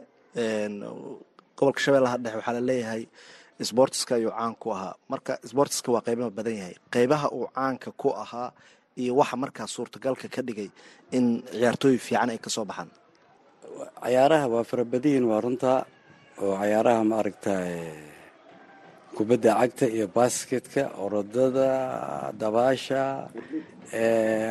gobolka 1.61 1.79
shabeellaha 1.85 2.17
dhexe 2.23 2.37
waxaa 2.39 2.53
la 2.57 2.61
leeyahay 2.69 3.03
sboortiska 3.69 4.13
ayuu 4.17 4.31
caan 4.37 4.55
ku 4.61 4.67
ahaa. 4.75 4.93
Marka 5.11 5.33
sboortiska 5.49 5.89
waa 5.93 6.01
qeybaha 6.07 6.29
badan 6.37 6.55
yahay. 6.61 6.75
Qeybaha 6.93 7.27
uu 7.37 7.45
caanka 7.55 7.89
ku 8.01 8.09
ahaa 8.23 8.49
iyo 8.97 9.13
waxa 9.21 9.35
markaa 9.43 9.67
suurtagalka 9.75 10.27
ka 10.35 10.41
dhigay 10.47 10.69
in 11.17 11.25
ciyaartooy 11.53 11.97
fiican 12.05 12.29
ay 12.33 12.39
ka 12.43 12.49
soo 12.49 12.65
baxaan. 12.65 12.89
Cayaaraha 14.03 14.45
waa 14.53 14.63
farabadiyin 14.69 15.23
waa 15.29 15.41
runtaa 15.45 15.85
oo 16.41 16.53
cayaaraha 16.61 17.03
ma 17.09 17.15
aragta 17.21 17.53
kubadda 19.15 19.51
cagta 19.61 19.85
iyo 19.95 20.07
basketka 20.17 20.83
orodada 21.03 21.67
dabaasha 22.41 23.01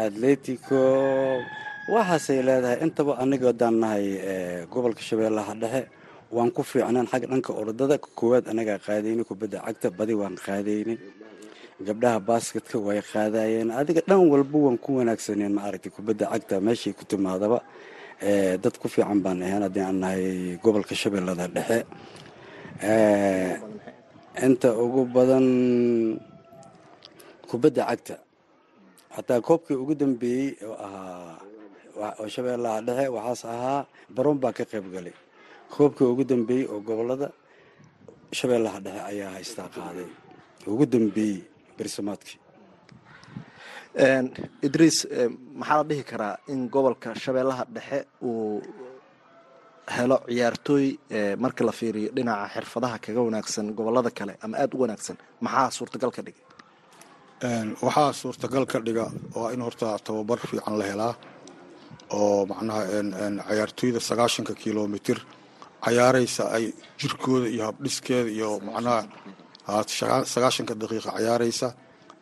atletico. 0.07 0.79
Waxaasay 1.91 2.39
leedahay 2.47 2.79
intaba 2.87 3.13
aniga 3.23 3.51
nahay 3.83 4.07
gobolka 4.73 5.03
shabeellaha 5.09 5.55
dhexe 5.63 5.83
waan 6.37 6.51
ku 6.57 6.63
fiicnaan 6.71 7.07
xag 7.13 7.23
dhanka 7.31 7.51
orodada 7.61 7.97
koowaad 8.19 8.45
anagaa 8.53 8.79
qaadayna 8.87 9.23
kubadda 9.31 9.59
cagta 9.67 9.89
badi 9.99 10.15
waan 10.21 10.37
qaadaynay 10.47 10.99
gabdhaha 11.87 12.19
basketka 12.29 12.77
way 12.87 13.01
qaadayeen. 13.13 13.69
Adiga 13.81 14.03
dhan 14.09 14.21
walba 14.33 14.59
waan 14.67 14.79
ku 14.85 14.91
wanaagsaneen 14.99 15.53
ma 15.57 15.63
aragtay 15.69 15.91
kubadda 15.97 16.25
cagta 16.33 16.55
meeshay 16.67 16.93
ku 16.99 17.05
timaadaba 17.11 17.59
dad 18.63 18.75
ku 18.81 18.87
fiican 18.93 19.19
baan 19.25 19.43
ahayn 19.47 19.63
haddii 19.67 19.85
aan 19.89 19.99
nahay 20.03 20.25
gobolka 20.63 20.95
shabeellada 21.03 21.47
dhexe. 21.55 21.79
Inta 24.47 24.69
ugu 24.85 25.03
badan 25.15 25.47
kubadda 27.51 27.83
cagta 27.91 28.17
hataa 29.17 29.41
koobkii 29.47 29.77
ugu 29.83 29.95
dambeeyey 30.01 30.49
oo 30.69 30.77
ahaa 30.87 32.13
oo 32.21 32.29
shabeellaha 32.35 32.79
dhexe 32.87 33.07
waxaas 33.17 33.43
ahaa 33.55 33.81
baroon 34.15 34.39
baa 34.43 34.53
ka 34.59 34.65
qayb 34.71 34.87
galay 34.95 35.15
koobkii 35.75 36.07
ugu 36.13 36.25
dambeeyey 36.31 36.67
oo 36.73 36.81
gobollada 36.89 37.29
shabeellaha 38.39 38.79
dhexe 38.85 39.03
ayaa 39.11 39.31
haystaa 39.37 39.69
qaaday. 39.77 40.09
Ugu 40.73 40.85
dambeeyey 40.95 41.37
bersamaadkii 41.79 42.39
idriis 44.67 44.99
maxaa 45.61 45.79
la 45.81 45.85
dhihi 45.89 46.05
karaa 46.11 46.35
in 46.53 46.61
gobolka 46.75 47.09
shabeellaha 47.25 47.65
dhexe 47.75 47.99
uu 48.23 48.63
helo 49.97 50.17
ciyaartooy 50.29 50.87
markii 51.45 51.67
la 51.69 51.73
fiiriyo 51.79 52.11
dhinaca 52.17 52.47
xirfadaha 52.55 52.97
kaga 53.05 53.21
wanaagsan 53.27 53.67
gobollada 53.79 54.11
kale 54.19 54.33
ama 54.45 54.57
aada 54.63 54.75
u 54.77 54.81
wanaagsan? 54.83 55.17
Maxaa 55.45 55.71
suurtagal 55.77 56.11
ka 56.17 56.23
dhigay? 56.27 56.45
Waxaa 57.87 58.13
suurtagal 58.23 58.65
ka 58.73 58.79
dhiga 58.87 59.05
waa 59.35 59.51
in 59.55 59.61
horta 59.67 59.89
tababar 60.07 60.39
fiican 60.51 60.75
la 60.81 60.85
helaa 60.91 61.15
oo 62.19 62.47
macnaha 62.51 62.83
cayaartooyda 63.49 64.01
sagaashanka 64.09 64.55
kilomitir 64.63 65.19
cayaaraysa 65.85 66.43
ay 66.57 66.65
jirkooda 67.01 67.47
iyo 67.55 67.63
habdhiskeeda 67.69 68.31
iyo 68.37 68.49
macnaha 68.67 69.01
sagaashanka 70.33 70.75
daqiiqa 70.81 71.11
cayaaraysa 71.17 71.69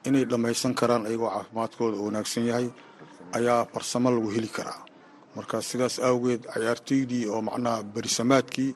inay 0.07 0.25
dhammaysan 0.31 0.75
karaan 0.75 1.07
ayagoo 1.09 1.31
caafimaadkooda 1.35 1.97
u 2.01 2.05
wanaagsan 2.07 2.45
yahay 2.51 2.69
ayaa 3.37 3.65
farsamo 3.73 4.11
lagu 4.11 4.29
heli 4.37 4.49
karaa. 4.57 4.81
Marka 5.37 5.57
sidaas 5.63 5.97
awgeed 6.09 6.43
cayaartoydii 6.55 7.25
oo 7.33 7.41
macnaha 7.49 7.83
berisamaadkii 7.95 8.71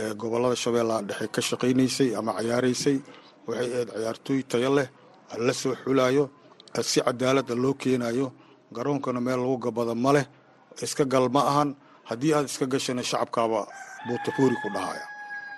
ee 0.00 0.14
gobollada 0.20 0.56
shabeellaha 0.56 1.02
dhexe 1.08 1.26
ka 1.34 1.40
shaqaynaysay 1.48 2.08
ama 2.18 2.32
cayaaraysay 2.38 2.96
waxay 3.48 3.68
ahayd 3.74 3.88
cayaartooy 3.94 4.40
tayo 4.50 4.70
leh 4.78 4.88
la 5.46 5.52
soo 5.60 5.74
xulaayo 5.84 6.24
si 6.90 6.98
cadaalada 7.06 7.54
loo 7.62 7.74
keenayo 7.82 8.26
garoonkana 8.76 9.20
meel 9.26 9.40
lagu 9.42 9.56
gabada 9.64 9.94
ma 10.04 10.10
leh 10.16 10.26
iska 10.84 11.04
gal 11.12 11.26
ma 11.34 11.40
ahan 11.50 11.70
haddii 12.08 12.32
aad 12.36 12.46
iska 12.50 12.66
gashana 12.72 13.02
shacabkaaba 13.10 13.60
buutafoori 14.06 14.56
ku 14.62 14.68
dhahaya 14.74 15.04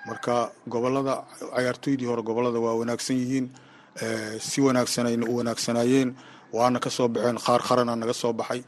marka 0.07 0.35
gobollada 0.73 1.13
cayaartooydii 1.55 2.07
hore 2.11 2.21
gobollada 2.29 2.59
waa 2.65 2.75
wanaagsan 2.81 3.15
yihiin 3.21 3.45
si 4.49 4.61
wanaagsanayna 4.61 5.25
u 5.31 5.33
wanaagsanaayeen 5.39 6.09
waana 6.57 6.79
ka 6.79 6.89
soo 6.89 7.07
baxeen 7.07 7.37
qaar 7.45 7.61
qarana 7.67 7.95
naga 7.95 8.13
soo 8.21 8.33
baxay 8.39 8.61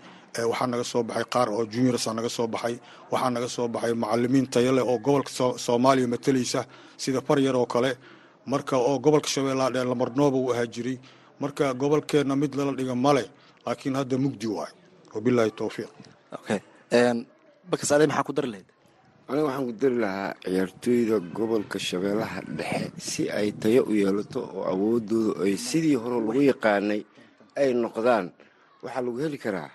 waxaa 0.51 0.67
naga 0.73 0.83
soo 0.91 1.03
baxay 1.03 1.25
qaar 1.33 1.47
oo 1.49 1.63
juniors 1.73 2.05
naga 2.17 2.29
soo 2.37 2.47
baxay 2.47 2.75
waxaa 3.11 3.29
naga 3.35 3.47
soo 3.55 3.67
baxay 3.73 3.93
macalimiin 4.03 4.47
tayo 4.53 4.71
leh 4.77 4.83
oo 4.91 4.97
gobolka 5.05 5.31
soomaaliya 5.65 6.07
matalaysa 6.13 6.61
sida 6.97 7.19
faryar 7.27 7.55
oo 7.55 7.65
kale. 7.73 7.91
Marka 8.51 8.75
oo 8.77 8.99
gobolka 8.99 9.27
shabeellaha 9.33 9.69
dhee 9.73 9.83
lamarnooba 9.91 10.37
u 10.37 10.51
ahaa 10.53 10.67
jiray. 10.73 10.97
Marka 11.41 11.73
gobolkeenna 11.81 12.35
mid 12.41 12.51
lala 12.57 12.71
dhiga 12.77 12.95
male 12.95 13.23
laakiin 13.65 13.95
hadda 13.99 14.17
mugdi 14.17 14.47
waay. 14.47 14.71
Wabilaahi 15.13 15.51
towfiiq 15.59 15.89
okay. 16.37 16.59
Bakas 17.71 17.91
ade 17.91 18.05
maxaa 18.07 18.23
ku 18.27 18.33
dari 18.37 18.47
lahayd 18.53 18.67
aniga 19.29 19.45
waxaan 19.47 19.65
ku 19.67 19.73
dari 19.81 19.97
lahaa 20.03 20.31
ciyaartooyda 20.43 21.15
gobolka 21.35 21.77
shabeellaha 21.87 22.39
dhexe 22.57 22.91
si 23.09 23.23
ay 23.39 23.49
tayo 23.61 23.81
u 23.89 23.93
yeelato 24.01 24.39
oo 24.57 24.63
awoodooda 24.73 25.43
ay 25.45 25.53
sidii 25.67 25.97
hore 26.01 26.17
lagu 26.27 26.41
yaqaanay 26.51 27.01
ay 27.61 27.69
noqdaan. 27.83 28.25
Waxaa 28.83 29.01
lagu 29.05 29.17
heli 29.23 29.37
karaa 29.45 29.71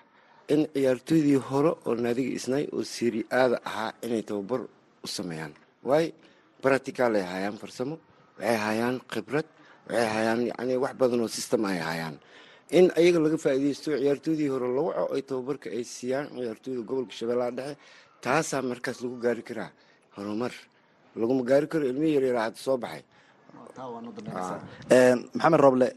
in 0.53 0.61
ciyaartooydii 0.73 1.39
hore 1.47 1.71
oo 1.87 1.93
naadiga 2.03 2.31
isnay 2.39 2.63
oo 2.75 2.83
siri 2.93 3.21
aada 3.39 3.57
ahaa 3.69 3.91
inay 4.05 4.23
tababar 4.23 4.61
u 5.05 5.07
sameeyaan. 5.15 5.53
Waayo 5.87 6.11
baratical 6.63 7.11
ay 7.19 7.25
hayaan 7.33 7.57
farsamo 7.61 7.95
waxay 8.39 8.57
hayaan 8.65 8.95
khibrad 9.11 9.47
waxay 9.89 10.07
hayaan 10.15 10.39
yani 10.47 10.73
wax 10.83 10.93
badan 10.99 11.21
oo 11.25 11.27
system 11.37 11.65
ay 11.65 11.79
hayaan. 11.89 12.15
In 12.77 12.87
ayaga 12.95 13.19
laga 13.19 13.35
faa'iidaysto 13.43 13.89
ciyaartooydii 13.99 14.47
hore 14.53 14.67
lagu 14.77 14.89
co 14.95 15.03
ay 15.15 15.21
tababarka 15.27 15.67
ay 15.75 15.83
siiyaan 15.83 16.27
ciyaartooyda 16.39 16.81
gobolka 16.87 17.11
shabeellaha 17.19 17.51
dhexe 17.57 17.75
taasaa 18.25 18.61
markaas 18.71 18.97
lagu 19.03 19.17
gaari 19.25 19.43
karaa 19.49 19.69
horumar. 20.15 20.53
Laguma 21.21 21.43
gaari 21.49 21.67
karo 21.71 21.83
ilmihii 21.91 22.15
yaryara 22.17 22.41
hadda 22.45 22.57
soo 22.65 22.77
baxay. 22.83 23.03
Maxamed 25.35 25.59
roble 25.65 25.87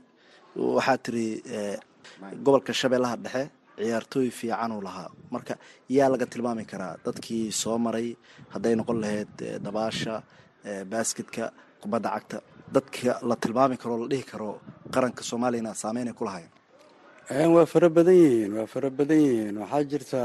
waxaa 0.76 0.98
tiri 1.04 1.26
gobolka 2.44 2.72
shabeellaha 2.80 3.16
dhexe 3.24 3.42
ciyaartooy 3.78 4.28
fiicanuu 4.38 4.80
lahaa. 4.86 5.08
Marka 5.32 5.54
yaa 5.96 6.08
laga 6.12 6.26
tilmaami 6.32 6.64
karaa 6.70 6.96
dadkii 7.04 7.44
soo 7.62 7.78
maray 7.84 8.08
hadday 8.54 8.74
noqon 8.78 8.98
lahayd 9.02 9.34
dabaasha 9.64 10.14
basketka 10.92 11.44
kubadda 11.82 12.08
cagta. 12.14 12.38
Dadka 12.74 13.10
la 13.28 13.36
tilmaami 13.42 13.76
karoo 13.82 13.98
la 14.02 14.06
dhihi 14.12 14.24
karo 14.30 14.50
qaranka 14.94 15.22
soomaaliyana 15.28 15.72
saameynay 15.82 16.14
ku 16.18 16.24
lahayen 16.24 16.50
waa 17.54 17.66
fara 17.72 17.88
badan 17.96 18.14
yihiin 18.22 18.52
waa 18.58 18.66
fara 18.66 18.90
badan 18.98 19.18
yihiin. 19.26 19.56
Waxaa 19.62 19.84
jirta 19.90 20.20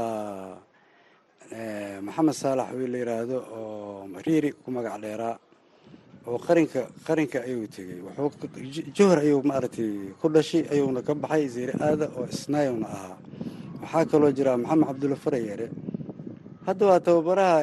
maxamed 2.06 2.34
saalax 2.34 2.70
wiil 2.78 2.90
la 2.92 2.98
yidhaahdo 2.98 3.36
oo 3.58 4.06
riiri 4.26 4.52
ku 4.62 4.70
magac 4.70 5.00
dheeraa 5.02 5.36
oo 6.26 6.38
qarinka 6.38 6.86
qarinka 7.06 7.38
ayuu 7.42 7.66
tegey. 7.66 7.98
Johor 8.94 9.18
ayuu 9.18 9.42
maaragtay 9.42 10.14
ku 10.20 10.28
dhashay 10.28 10.62
ayuuna 10.70 11.02
ka 11.02 11.14
baxay 11.14 11.48
zeyre 11.48 11.74
aada 11.80 12.06
oo 12.16 12.26
isnaayowna 12.30 12.86
ahaa. 12.86 13.16
Waxaa 13.82 14.04
kaloo 14.10 14.30
jira 14.32 14.56
maxamed 14.56 14.86
cabdulla 14.86 15.16
farayere 15.16 15.66
hadda 16.66 16.86
waa 16.86 17.00
tababaraha 17.00 17.58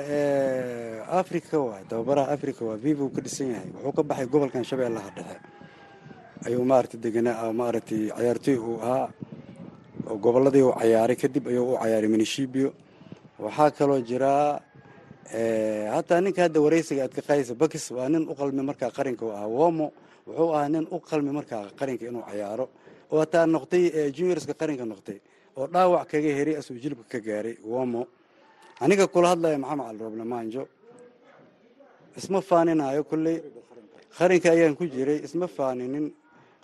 africa 1.21 1.55
waay 1.59 1.83
tababaraha 1.87 2.31
africa 2.35 2.61
waa 2.67 2.75
vivo 2.75 3.09
ka 3.09 3.21
dhisan 3.21 3.47
yahay. 3.55 3.69
Wuxuu 3.71 3.93
ka 3.95 4.03
baxay 4.03 4.25
gobolkan 4.27 4.63
shabeellaha 4.63 5.09
dhexe. 5.15 5.37
Ayuu 6.45 6.65
maaragtay 6.65 6.99
deganaa 6.99 7.53
maaragtay 7.53 8.11
cayaartooy 8.11 8.57
uu 8.59 8.79
ahaa 8.83 9.07
oo 10.11 10.17
gobolladii 10.17 10.61
uu 10.67 10.75
cayaaray 10.75 11.15
kadib 11.15 11.47
ayuu 11.47 11.73
u 11.73 11.77
cayaaray 11.79 12.09
minishibio 12.09 12.73
waxaa 13.43 13.71
kaloo 13.77 14.01
jiraa 14.09 14.59
hataa 15.95 16.21
ninka 16.21 16.41
hadda 16.45 16.59
wareysiga 16.65 17.03
aad 17.05 17.13
ka 17.17 17.21
bakis 17.61 17.91
waa 17.91 18.09
nin 18.09 18.23
u 18.29 18.33
qalmi 18.39 18.61
markaa 18.69 18.91
qarinka 18.97 19.25
u 19.25 19.31
ahaa 19.31 19.47
womo. 19.47 19.87
Wuxuu 20.27 20.53
ahaa 20.55 20.69
nin 20.69 20.87
u 20.91 20.97
qalmi 21.09 21.31
markaa 21.37 21.63
qarinka 21.79 22.05
inuu 22.09 22.23
cayaaro. 22.29 22.65
Oo 23.11 23.19
hataa 23.19 23.45
noqtay 23.45 23.83
juniorska 24.17 24.53
qarinka 24.61 24.85
noqtay 24.91 25.17
oo 25.57 25.67
dhaawac 25.73 26.07
kaga 26.11 26.29
heray 26.37 26.55
asuu 26.59 26.75
jilibka 26.83 27.05
ka 27.13 27.19
gaaray 27.27 27.55
womo. 27.71 28.07
Aniga 28.83 29.07
kula 29.07 29.27
hadlaya 29.33 29.57
maxamed 29.57 29.85
cali 29.87 29.99
roble 30.03 30.23
maanjo 30.31 30.63
isma 32.17 32.39
faaninayo 32.41 33.03
kulley. 33.03 33.37
Qarinka 34.17 34.49
ayaan 34.55 34.75
ku 34.75 34.85
jiray 34.85 35.19
isma 35.27 35.47
faaninin 35.47 36.05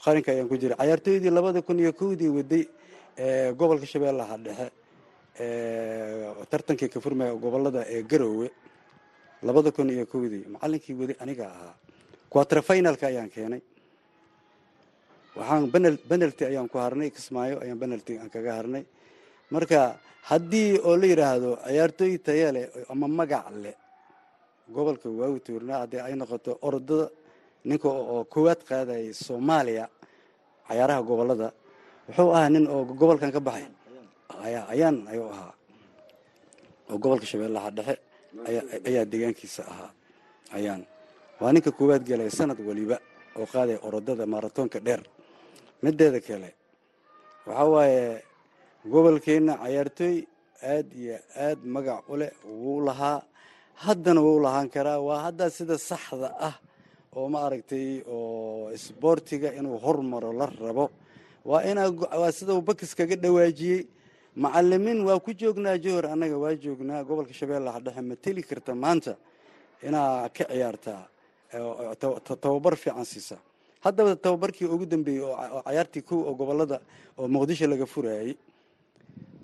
qarinka 0.03 0.29
ayaan 0.33 0.47
ku 0.49 0.55
jiray. 0.57 0.77
Cayaartooydii 0.77 1.29
labada 1.37 1.61
kun 1.61 1.79
iyo 1.79 1.91
kowdii 1.93 2.29
waday 2.37 2.63
gobolka 3.59 3.85
shabeellaha 3.85 4.37
dhexe 4.45 4.67
tartankii 5.37 6.89
ka 6.93 6.99
furmaya 6.99 7.33
gobollada 7.43 7.81
ee 7.95 8.03
garoowe 8.03 8.47
labada 9.43 9.71
kun 9.71 9.89
iyo 9.89 10.05
kowdii 10.05 10.45
macalinkii 10.53 10.93
weli 10.99 11.15
aniga 11.23 11.45
ahaa 11.53 11.73
quaterfinalka 12.33 13.05
ayaan 13.07 13.29
keenay. 13.29 13.61
Waxaan 15.37 15.69
benalty 16.09 16.43
ayaan 16.45 16.69
ku 16.69 16.77
harnay 16.77 17.09
kismaayo 17.09 17.59
ayaan 17.63 17.79
benalty 17.79 18.17
aan 18.17 18.29
kaga 18.29 18.51
harnay. 18.57 18.83
Marka 19.53 19.97
haddii 20.29 20.79
oo 20.87 20.95
la 20.97 21.05
yidhaahdo 21.11 21.49
ciyaartooy 21.67 22.17
taya 22.25 22.49
ama 22.89 23.07
magac 23.07 23.45
leh 23.63 23.75
gobolka 24.73 25.09
waagu 25.09 25.39
tuurnaa 25.45 25.79
haddii 25.83 26.01
ay 26.07 26.13
noqoto 26.15 26.51
orodada 26.61 27.09
ninka 27.65 27.89
oo 27.89 28.23
koowaad 28.33 28.61
qaadayay 28.69 29.13
soomaaliya 29.13 29.85
cayaaraha 30.67 31.01
gobollada 31.09 31.47
wuxuu 32.07 32.31
ahaa 32.35 32.49
nin 32.49 32.65
oo 32.73 32.81
gobolkan 32.99 33.31
ka 33.35 33.39
baxay 33.47 33.67
ayaan 34.29 35.07
ayuu 35.11 35.29
ahaa. 35.33 35.53
Oo 36.89 36.97
gobolka 36.97 37.25
shabeellaha 37.25 37.69
dhexe 37.77 37.95
ayaa 38.87 39.05
deegaankiisa 39.11 39.63
ahaa. 39.71 39.91
Ayaan. 40.57 40.81
Waa 41.41 41.51
ninka 41.53 41.71
koowaad 41.71 42.03
gelaya 42.07 42.31
sanad 42.31 42.59
waliba 42.59 42.97
oo 43.39 43.45
qaadaya 43.45 43.79
orodada 43.87 44.25
maratoonka 44.25 44.79
dheer. 44.79 45.01
Mideeda 45.83 46.19
kale 46.27 46.49
waxaa 47.47 47.67
waaye 47.73 48.23
gobolkeenna 48.91 49.53
cayaartooy 49.63 50.15
aad 50.63 50.87
iyo 51.01 51.17
aad 51.45 51.59
magac 51.65 52.03
u 52.09 52.15
leh 52.17 52.31
wuu 52.45 52.81
lahaa. 52.87 53.21
Haddana 53.83 54.21
wuu 54.21 54.39
lahaan 54.39 54.69
karaa. 54.69 54.99
Waa 55.07 55.19
hadda 55.27 55.49
sida 55.49 55.77
saxda 55.77 56.29
ah 56.39 56.55
oo 57.15 57.27
ma 57.29 57.39
aragtay 57.45 58.01
oo 58.07 58.71
isboortiga 58.71 59.49
inuu 59.59 59.77
hormaro 59.83 60.31
la 60.33 60.45
rabo. 60.45 60.89
Waa 61.45 61.63
inaa 61.69 61.89
waa 62.21 62.31
sida 62.31 62.53
uu 62.53 62.61
bakis 62.61 62.95
kaga 62.95 63.15
dhawaajiyey 63.15 63.81
macalimiin 64.35 65.01
waa 65.05 65.19
ku 65.19 65.31
joognaa 65.33 65.77
johor 65.77 66.05
annaga 66.13 66.37
waa 66.37 66.55
joognaa 66.55 67.03
gobolka 67.03 67.33
shabeellaha 67.33 67.79
dhexe 67.85 68.01
ma 68.01 68.15
teli 68.15 68.41
karta 68.43 68.73
maanta 68.75 69.15
inaa 69.87 70.29
ka 70.29 70.43
ciyaartaa 70.49 71.01
tababar 72.41 72.75
fiican 72.75 73.05
siisa. 73.05 73.37
Haddaba 73.83 74.15
tababarkii 74.15 74.65
ugu 74.65 74.85
dambeeyey 74.85 75.21
oo 75.21 75.61
cayaartii 75.67 76.01
kow 76.01 76.19
oo 76.27 76.33
gobollada 76.35 76.79
oo 77.17 77.27
muqdisho 77.27 77.67
laga 77.67 77.85
furayay 77.85 78.33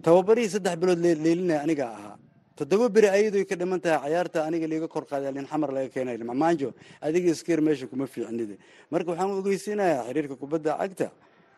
tababarihii 0.01 0.49
saddex 0.49 0.75
bilood 0.79 0.99
leelinaya 0.99 1.61
anigaa 1.61 1.91
ahaa. 1.97 2.15
Toddoba 2.55 2.89
beri 2.89 3.07
ayadoy 3.07 3.45
ka 3.45 3.55
dhiman 3.55 3.79
tahay 3.79 3.99
cayaarta 4.09 4.43
aniga 4.47 4.67
liiga 4.67 4.87
kor 4.87 5.03
qaaday 5.05 5.31
lin 5.31 5.45
xamar 5.45 5.69
laga 5.75 5.89
keenay. 5.93 6.17
Maanjo 6.17 6.73
adiga 7.01 7.29
iskeer 7.31 7.61
meesha 7.61 7.85
kuma 7.87 8.07
fiicnide. 8.07 8.57
Marka 8.91 9.11
waxaan 9.11 9.31
ogeysiinayaa 9.39 10.07
xiriirka 10.07 10.35
kubadda 10.35 10.71
cagta 10.81 11.11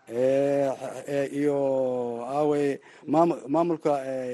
iyo 0.09 1.57
aawe 2.25 2.79
maamulka 3.53 3.91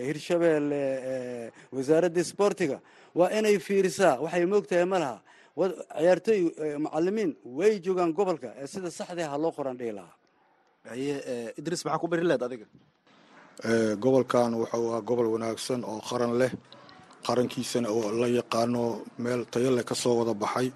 hirshabeelle 0.07 1.51
wasaaradda 1.75 2.23
sboortiga 2.23 2.79
waa 3.15 3.29
inay 3.37 3.59
fiirisaa 3.59 4.19
waxay 4.23 4.45
moogtahay 4.45 4.85
ma 4.85 4.99
laha. 4.99 5.17
Ciyaartooy 5.57 6.41
macalimiin 6.85 7.31
way 7.57 7.79
joogaan 7.85 8.11
gobolka 8.13 8.49
ee 8.61 8.67
sida 8.67 8.89
saxdee 8.91 9.25
ha 9.31 9.37
loo 9.37 9.51
qoran 9.57 9.77
dhihi 9.79 9.91
lahaa 9.97 10.15
haye 10.89 11.13
idris 11.59 11.81
maxaa 11.85 11.99
ku 12.01 12.07
beri 12.07 12.23
leed 12.29 12.41
adiga? 12.47 12.65
Gobolkan 14.03 14.53
wuxuu 14.53 14.89
ahaa 14.91 15.01
gobol 15.01 15.27
wanaagsan 15.33 15.81
oo 15.83 15.99
qaran 16.09 16.33
leh. 16.41 16.51
Qarankiisana 17.25 17.89
oo 17.89 18.11
la 18.21 18.27
yaqaano 18.39 19.01
meel 19.23 19.41
tayo 19.51 19.69
leh 19.77 19.83
ka 19.83 19.95
soo 19.95 20.13
wada 20.19 20.33
baxay. 20.43 20.69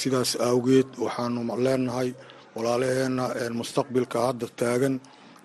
Sidaas 0.00 0.36
awgeed 0.48 0.88
waxaanu 1.04 1.40
leenahay 1.64 2.10
walaalaheenna 2.58 3.24
mustaqbilka 3.58 4.18
hadda 4.34 4.46
taagan 4.60 4.94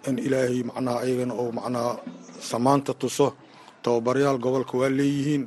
in 0.09 0.15
ilaahay 0.27 0.61
macnaha 0.69 0.97
ayagana 1.05 1.33
oo 1.41 1.49
macnaha 1.59 1.91
samaanta 2.51 2.91
tuso 3.01 3.27
tababaryaal 3.85 4.37
gobolka 4.45 4.73
waa 4.81 4.89
leeyihiin 4.99 5.43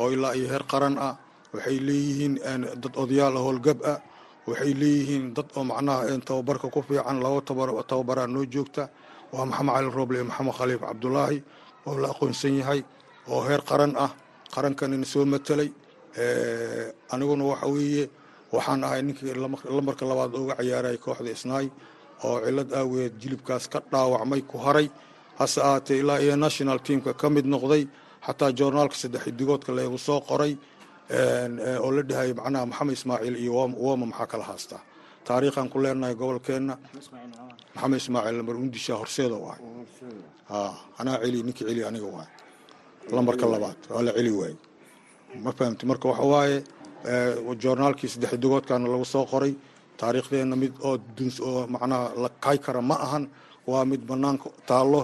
oo 0.00 0.08
ilaa 0.14 0.32
iyo 0.38 0.46
heer 0.52 0.64
qaran 0.72 0.96
ah 1.06 1.14
waxay 1.54 1.78
leeyihiin 1.88 2.34
dad 2.82 2.94
odayaal 3.02 3.36
howlgab 3.44 3.78
ah 3.92 3.98
waxay 4.48 4.72
leeyihiin 4.82 5.24
dad 5.36 5.48
oo 5.56 5.64
macnaha 5.70 6.00
tababarka 6.28 6.66
ku 6.74 6.80
fiican 6.88 7.18
laba 7.24 7.40
tababaraa 7.90 8.26
noo 8.34 8.44
joogta 8.54 8.84
waa 9.34 9.44
maxamed 9.50 9.72
cali 9.76 9.88
rooble 9.96 10.16
iyo 10.18 10.24
maxamed 10.30 10.54
khaliif 10.58 10.80
cabdulaahi 10.88 11.38
oo 11.88 11.94
la 12.02 12.08
aqoonsan 12.12 12.54
yahay 12.60 12.80
oo 13.32 13.40
heer 13.48 13.62
qaran 13.70 13.92
ah 14.04 14.10
qarankanina 14.54 15.04
soo 15.12 15.24
matelay 15.32 15.68
aniguna 17.12 17.44
waxa 17.52 17.66
weeye 17.74 18.04
waxaan 18.54 18.84
ahay 18.86 19.02
ninkii 19.06 19.34
lambarka 19.76 20.04
labaad 20.10 20.32
uga 20.42 20.54
ciyaaray 20.60 20.96
kooxda 21.04 21.30
isnaay 21.36 21.66
oo 22.26 22.36
cilad 22.46 22.70
aaweed 22.80 23.12
jilibkaas 23.22 23.64
ka 23.72 23.78
dhaawacmay 23.92 24.42
ku 24.50 24.56
haray. 24.64 24.88
Hase 25.38 25.58
ahaatee 25.66 25.98
ilaa 26.02 26.18
iyo 26.24 26.36
national 26.36 26.78
teamka 26.86 27.12
ka 27.20 27.26
mid 27.34 27.46
noqday 27.54 27.82
xataa 28.26 28.50
joornaalka 28.58 28.96
saddex 29.02 29.22
xidigoodka 29.26 29.70
leegu 29.78 29.98
soo 30.06 30.20
qoray 30.28 30.52
oo 31.84 31.90
la 31.96 32.02
dhahay 32.10 32.30
macnaha 32.38 32.64
maxamed 32.70 32.94
ismaaciil 32.98 33.36
iyo 33.42 33.52
woma 33.84 34.06
maxaa 34.10 34.26
kala 34.32 34.44
haastaa 34.50 34.82
taariikhaan 35.26 35.68
ku 35.72 35.78
leenahay 35.84 36.14
gobolkeenna. 36.20 36.74
Maxamed 37.74 37.98
ismaaciil 38.02 38.36
lambar 38.38 38.56
undisha 38.62 38.94
horseeda 39.00 39.36
waay. 39.44 39.60
Anaa 41.00 41.16
celi 41.22 41.38
ninkii 41.46 41.64
celi 41.68 41.82
aniga 41.88 42.06
waay. 42.16 42.28
Lambarka 43.16 43.46
labaad 43.54 43.78
waa 43.94 44.02
la 44.06 44.12
celi 44.18 44.30
waay 44.40 44.54
ma 45.44 45.50
fahamti? 45.58 45.84
Marka 45.90 46.06
waxa 46.10 46.24
waaye 46.32 46.58
joornaalkii 47.62 48.08
saddex 48.12 48.30
xidigoodkaana 48.34 48.86
lagu 48.94 49.04
soo 49.14 49.24
qoray 49.32 49.52
taariikhdeenna 50.00 50.56
mid 50.62 50.72
oo 50.88 50.96
oo 51.48 51.66
macnaha 51.74 52.06
la 52.22 52.28
kay 52.44 52.58
kara 52.64 52.80
ma 52.90 52.96
ahan 53.06 53.24
waa 53.70 53.84
mid 53.90 54.02
banaanka 54.10 54.48
taallo. 54.70 55.02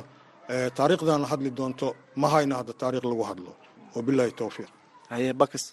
Taariikhdan 0.79 1.23
hadli 1.31 1.51
doonto 1.59 1.87
ma 2.21 2.27
hayna 2.35 2.55
hadda 2.61 2.73
taariikh 2.83 3.05
lagu 3.11 3.23
hadlo. 3.31 3.51
Wabilaahi 3.95 4.33
towfiiq 4.41 4.69
haye 5.13 5.33
bakis. 5.41 5.65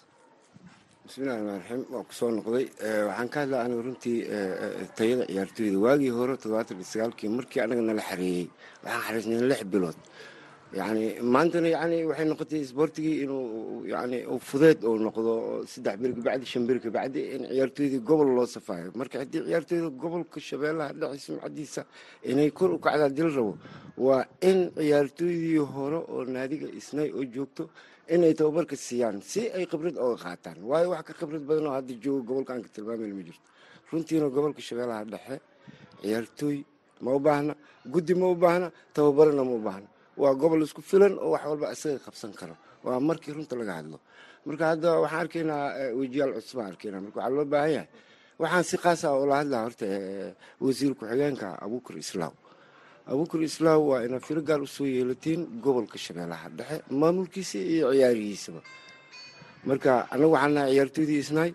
Bismillahi 1.06 1.38
raxmaan 1.38 1.58
raxiim 1.60 1.82
waa 1.94 2.04
ku 2.08 2.12
soo 2.18 2.30
noqday. 2.36 2.64
Waxaan 3.08 3.28
ka 3.32 3.38
hadlaa 3.42 3.60
anigu 3.64 3.82
runtii 3.86 4.18
tayada 4.96 5.24
ciyaartooyda 5.30 5.78
waagii 5.84 6.12
hore 6.18 6.34
toddobaatan 6.40 6.76
iyo 6.80 6.86
sagaalkii 6.92 7.28
markii 7.36 7.60
anaga 7.64 7.82
nala 7.88 8.02
xareeyey 8.08 8.46
waxaan 8.84 9.02
xariisnay 9.06 9.40
lix 9.50 9.60
bilood 9.72 9.98
yani 10.74 11.20
maantana 11.22 11.68
yani 11.68 12.04
waxay 12.10 12.26
noqotay 12.30 12.60
isboortigii 12.66 13.22
inuu 13.24 13.86
yani 13.86 14.18
fudeed 14.48 14.82
uu 14.84 14.98
noqdo 15.06 15.32
saddex 15.72 15.96
beri 16.02 16.14
kabacdi 16.14 16.46
shan 16.46 16.66
beri 16.68 16.80
kabacdi 16.80 17.20
in 17.34 17.42
ciyaartooydii 17.48 18.00
gobol 18.08 18.28
loo 18.36 18.46
safaayo. 18.46 18.90
Marka 18.94 19.18
haddii 19.22 19.42
ciyaartooyda 19.46 19.88
gobolka 20.02 20.40
shabeellaha 20.40 20.92
dhexi 21.00 21.20
sumcadiisa 21.26 21.82
inay 22.30 22.50
kor 22.50 22.70
u 22.76 22.78
kacdaa 22.78 23.08
dil 23.08 23.30
rabo 23.36 23.56
waa 23.96 24.24
in 24.42 24.70
ciyaartooydii 24.76 25.58
hore 25.74 25.96
oo 25.96 26.24
naadiga 26.24 26.68
isnay 26.80 27.08
oo 27.18 27.24
joogto 27.34 27.70
inay 28.14 28.34
tababarka 28.34 28.76
siiyaan 28.76 29.22
si 29.22 29.40
ay 29.56 29.66
khibrad 29.70 29.96
ooga 29.96 30.16
qaataan. 30.24 30.58
Waayo 30.70 30.90
wax 30.90 31.02
ka 31.08 31.12
khibrad 31.14 31.42
badan 31.48 31.66
oo 31.66 31.74
hadda 31.78 31.94
jooga 32.04 32.22
gobolka 32.28 32.52
aan 32.54 32.62
ka 32.62 32.68
tilmaamayn 32.74 33.14
ma 33.16 33.22
jirto. 33.22 33.48
Runtiina 33.92 34.28
gobolka 34.28 34.60
shabeellaha 34.60 35.04
dhexe 35.12 35.36
ciyaartooy 36.02 36.64
ma 37.00 37.10
u 37.14 37.20
baahna 37.20 37.54
guddi 37.86 38.14
ma 38.14 38.26
u 38.28 38.34
baahna 38.34 38.68
tababarana 38.94 39.44
ma 39.44 39.54
u 39.54 39.58
baahna 39.62 39.88
waa 40.20 40.34
gobol 40.40 40.62
isku 40.66 40.82
filan 40.90 41.14
oo 41.24 41.30
wax 41.34 41.44
walba 41.50 41.66
isaga 41.74 41.98
qabsan 42.06 42.32
karo. 42.40 42.54
Waa 42.84 43.00
markii 43.08 43.32
runta 43.36 43.54
laga 43.60 43.74
hadlo. 43.78 43.98
Marka 44.46 44.64
hadda 44.72 44.88
waxaan 45.04 45.20
arkaynaa 45.24 45.64
wejiyaal 46.00 46.32
cusubaan 46.38 46.68
arkaynaa. 46.72 47.00
Marka 47.04 47.18
waxaa 47.20 47.34
loo 47.36 47.44
baahan 47.52 47.72
yahay. 47.76 47.88
Waxaan 48.42 48.64
si 48.68 48.76
khaasa 48.82 49.06
oo 49.16 49.24
la 49.30 49.36
hadlaa 49.40 49.62
horta 49.66 49.86
wasiir 50.64 50.92
ku-xigeenka 50.98 51.48
abuukar 51.64 51.96
islaaw 52.04 52.32
abuukar 53.10 53.40
islaaw 53.48 53.80
waa 53.90 54.00
inaad 54.06 54.24
firo 54.28 54.42
gaar 54.48 54.60
u 54.60 54.66
soo 54.66 54.84
yeelatiin 54.86 55.40
gobolka 55.64 55.96
shabeellaha 56.04 56.48
dhexe 56.58 56.76
maamulkiisa 57.00 57.58
iyo 57.74 57.86
ciyaarihiisaba. 57.94 58.60
Marka 59.68 59.92
anagu 60.14 60.32
waxaan 60.36 60.54
nahay 60.56 60.70
ciyaartooydii 60.74 61.20
isnahay 61.24 61.52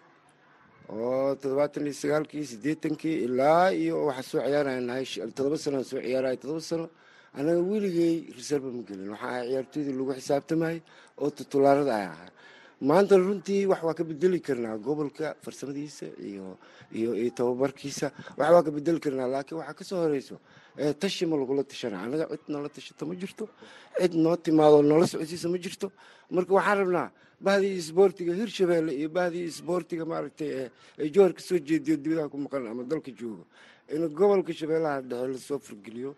oo 0.89 1.35
toddobaatan 1.41 1.83
iyo 1.87 1.93
sagaalkii 2.01 2.45
siddeetankii 2.51 3.15
ilaa 3.27 3.69
iyo 3.81 3.95
waxaa 4.09 4.23
soo 4.31 4.39
ciyaaraya 4.47 4.81
nahay 4.89 5.05
todoba 5.37 5.57
sanoan 5.63 5.83
soo 5.89 5.99
ciyaaraya 6.05 6.37
todoba 6.41 6.61
sano 6.69 6.85
anaga 7.37 7.61
weligay 7.71 8.13
reserva 8.37 8.69
ma 8.75 8.81
gelin. 8.87 9.09
Waxaa 9.13 9.43
ciyaartooydii 9.47 9.95
lagu 9.99 10.11
xisaabtamayay 10.19 10.79
oo 11.21 11.29
tutulaarada 11.37 11.93
ay 11.99 12.05
ahaa. 12.11 12.29
Maanta 12.81 13.15
runtii 13.17 13.65
wax 13.71 13.81
waa 13.87 13.93
ka 13.93 14.03
bedeli 14.03 14.39
karnaa 14.41 14.77
gobolka 14.77 15.35
farsamadiisa 15.43 16.05
iyo 16.21 17.29
tababarkiisa. 17.37 18.07
Wax 18.37 18.49
waa 18.55 18.63
ka 18.65 18.71
bedeli 18.71 18.99
karnaa 18.99 19.27
laakiin 19.33 19.57
waxaa 19.61 19.73
ka 19.79 19.83
soo 19.83 19.99
horeyso 20.03 20.35
tashi 20.99 21.25
ma 21.25 21.35
lagula 21.37 21.63
tashana. 21.63 21.97
Anaga 22.05 22.25
cid 22.31 22.49
noola 22.49 22.69
tashato 22.69 23.05
ma 23.05 23.13
jirto 23.15 23.45
cid 24.01 24.13
noo 24.15 24.35
timaado 24.35 24.81
noola 24.81 25.05
socodsiisa 25.07 25.47
ma 25.49 25.57
jirto. 25.57 25.91
Marka 26.31 26.51
waxaan 26.53 26.77
rabnaa 26.81 27.11
bahdii 27.41 27.73
isboortiga 27.81 28.33
hirshabeelle 28.33 28.91
iyo 28.99 29.09
bahdii 29.09 29.45
isboortiga 29.51 30.05
maaragtay 30.05 30.69
ee 30.99 31.09
jowhar 31.13 31.33
ka 31.33 31.41
soo 31.41 31.57
jeediyo 31.59 31.95
dibadaha 31.97 32.29
ku 32.29 32.37
maqan 32.37 32.67
ama 32.67 32.83
dalka 32.83 33.11
joogo. 33.19 33.45
In 33.93 34.07
gobolka 34.09 34.53
shabeellaha 34.53 35.01
dhexe 35.01 35.27
la 35.33 35.37
soo 35.37 35.59
furgeliyo 35.59 36.15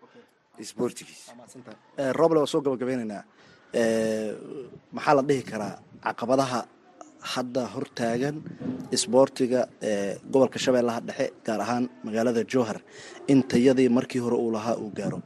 isboortigiis 0.62 1.22
roble 2.20 2.38
waa 2.42 2.50
soo 2.52 2.60
gabagabeynaynaa 2.66 3.22
maxaa 4.96 5.14
la 5.18 5.22
dhihi 5.28 5.42
karaa 5.50 5.74
caqabadaha 6.06 6.60
hadda 7.34 7.62
hortaagan 7.74 8.36
isboortiga 8.96 9.60
gobolka 10.32 10.58
shabeellaha 10.64 11.00
dhexe 11.08 11.26
gaar 11.46 11.60
ahaan 11.64 11.84
magaalada 12.06 12.42
jowhar 12.52 12.78
in 13.32 13.38
tayadii 13.50 13.88
markii 13.96 14.20
hore 14.24 14.36
uu 14.44 14.50
lahaa 14.56 14.76
uu 14.84 14.90
gaaro. 14.98 15.18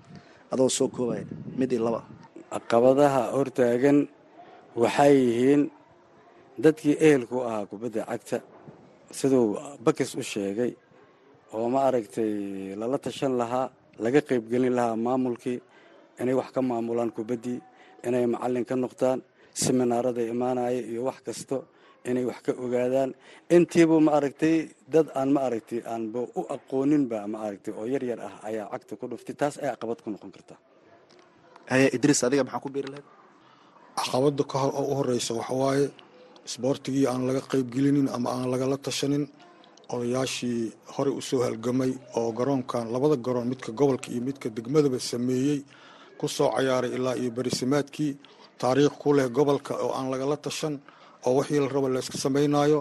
Adoo 0.52 0.68
soo 0.78 0.88
koobaya 0.96 1.24
mid 1.58 1.70
iyo 1.72 1.82
laba. 1.86 2.00
Caqabadaha 2.52 3.22
hortaagan 3.36 3.98
waxay 4.82 5.14
yihiin 5.26 5.62
dadkii 6.64 6.94
ehelku 7.06 7.36
ahaa 7.48 7.64
kubadda 7.70 8.02
cagta 8.10 8.38
siduu 9.18 9.44
bakis 9.84 10.10
u 10.20 10.22
sheegay 10.32 10.72
oo 11.56 11.66
ma 11.72 11.80
aragtay 11.88 12.32
lala 12.80 12.98
tashan 13.04 13.32
lahaa 13.40 13.66
laga 14.04 14.20
qaybgelin 14.28 14.74
lahaa 14.78 14.96
maamulkii 15.06 15.58
inay 16.20 16.34
wax 16.40 16.48
ka 16.54 16.60
maamulaan 16.70 17.10
kubaddii 17.16 17.58
inay 18.06 18.24
macallin 18.34 18.64
ka 18.70 18.74
noqdaan 18.84 19.18
seminaarada 19.62 20.22
imaanaya 20.34 20.80
iyo 20.90 21.00
wax 21.08 21.18
kasto 21.26 21.56
inay 22.10 22.24
wax 22.30 22.38
ka 22.46 22.52
ogaadaan. 22.64 23.10
Intiiba 23.56 23.96
ma 24.06 24.10
aragtay 24.18 24.56
dad 24.92 25.06
aan 25.18 25.28
ma 25.34 25.40
aragtay 25.48 25.80
aanba 25.92 26.20
u 26.38 26.40
aqooninba 26.56 27.18
ma 27.32 27.38
aragtay 27.46 27.72
oo 27.80 27.86
yar 27.92 28.04
yar 28.10 28.20
ah 28.28 28.34
ayaa 28.48 28.66
cagta 28.72 28.92
ku 29.00 29.04
dhuftay. 29.10 29.34
Taas 29.40 29.54
ayaa 29.62 29.74
caqabad 29.76 29.98
ku 30.04 30.08
noqon 30.14 30.30
karta 30.36 30.54
haye 31.70 31.86
idriis 31.96 32.20
adiga 32.26 32.42
maxaa 32.46 32.62
ku 32.64 32.68
biiri 32.74 32.88
lahayd? 32.92 33.06
Caqabada 33.98 34.42
ka 34.50 34.56
hor 34.62 34.72
oo 34.80 34.84
u 34.90 34.94
horeysa 34.98 35.32
waxawaaye 35.40 35.86
isboortigii 36.48 37.06
aan 37.10 37.22
laga 37.28 37.40
qaybgelinin 37.52 38.08
ama 38.16 38.28
aan 38.34 38.48
lagala 38.52 38.76
tashanin 38.86 39.24
odayaashii 39.94 40.72
horey 40.94 41.12
u 41.18 41.22
soo 41.28 41.40
halgamay 41.46 41.92
oo 42.18 42.32
garoonkan 42.38 42.84
labada 42.92 43.16
garoon 43.26 43.48
midka 43.52 43.72
gobolka 43.72 44.08
iyo 44.12 44.20
midka 44.28 44.48
degmadaba 44.56 44.98
sameeyey 45.10 45.58
ku 46.18 46.26
soo 46.28 46.50
cayaaray 46.56 46.90
ilaa 46.96 47.16
iyo 47.16 47.30
berisamaadkii 47.36 48.12
taariikh 48.60 48.96
ku 49.02 49.12
leh 49.16 49.28
gobolka 49.36 49.72
oo 49.84 49.92
aan 49.98 50.10
lagala 50.12 50.36
tashan 50.36 50.74
oo 51.26 51.32
wixii 51.38 51.60
la 51.64 51.68
rabo 51.74 51.88
layska 51.88 52.18
samaynayo 52.24 52.80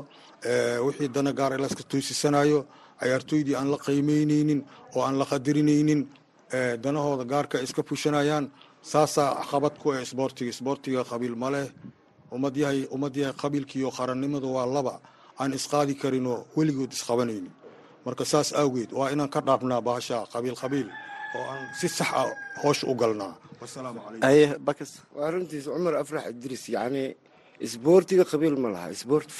wixii 0.85 1.07
dana 1.15 1.31
gaara 1.39 1.57
layska 1.63 1.83
toysisanayo 1.91 2.59
cayaartooydii 2.99 3.55
aan 3.55 3.69
la 3.71 3.77
qiimeyneynin 3.85 4.61
oo 4.95 5.01
aan 5.07 5.15
la 5.19 5.25
qadirinaynin 5.31 6.01
danahooda 6.83 7.23
gaarka 7.31 7.61
iska 7.65 7.81
fushanayaan 7.83 8.45
saasaa 8.91 9.29
caqabad 9.39 9.73
ku 9.81 9.91
ah 9.91 10.01
isboortiga 10.05 10.49
isboortiga 10.53 11.03
qabiil 11.03 11.35
ma 11.35 11.49
leh. 11.55 11.67
Ummad 12.35 12.55
yahay 12.61 12.79
ummad 12.95 13.15
yahay 13.15 13.33
qabiilkiiyo 13.41 13.89
qarannimadu 13.97 14.47
waa 14.55 14.65
laba 14.75 14.93
aan 15.39 15.51
isqaadi 15.59 15.93
karinoo 16.01 16.39
weligood 16.57 16.91
isqabanaynin 16.97 17.51
marka 18.05 18.23
saas 18.31 18.49
awgeed 18.61 18.89
waa 18.99 19.09
inaan 19.13 19.29
ka 19.35 19.39
dhaafnaa 19.47 19.81
bahasha 19.87 20.17
qabiil 20.33 20.55
qabiil 20.63 20.87
oo 21.37 21.43
aan 21.51 21.61
si 21.79 21.87
sax 21.97 22.09
ah 22.21 22.27
hoosha 22.63 22.85
u 22.91 22.95
galnaa. 23.01 23.33
Waa 25.17 25.29
runtiis 25.33 25.65
cumar 25.65 25.95
afrax 26.01 26.25
idriis 26.31 26.63
yacni 26.75 27.03
isboortiga 27.65 28.23
qabiil 28.31 28.55
ma 28.63 28.69
laha 28.75 28.87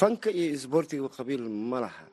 fanka 0.01 0.29
iyo 0.39 0.47
isboortiga 0.57 1.07
qabiil 1.17 1.41
ma 1.71 1.79
laha. 1.86 2.03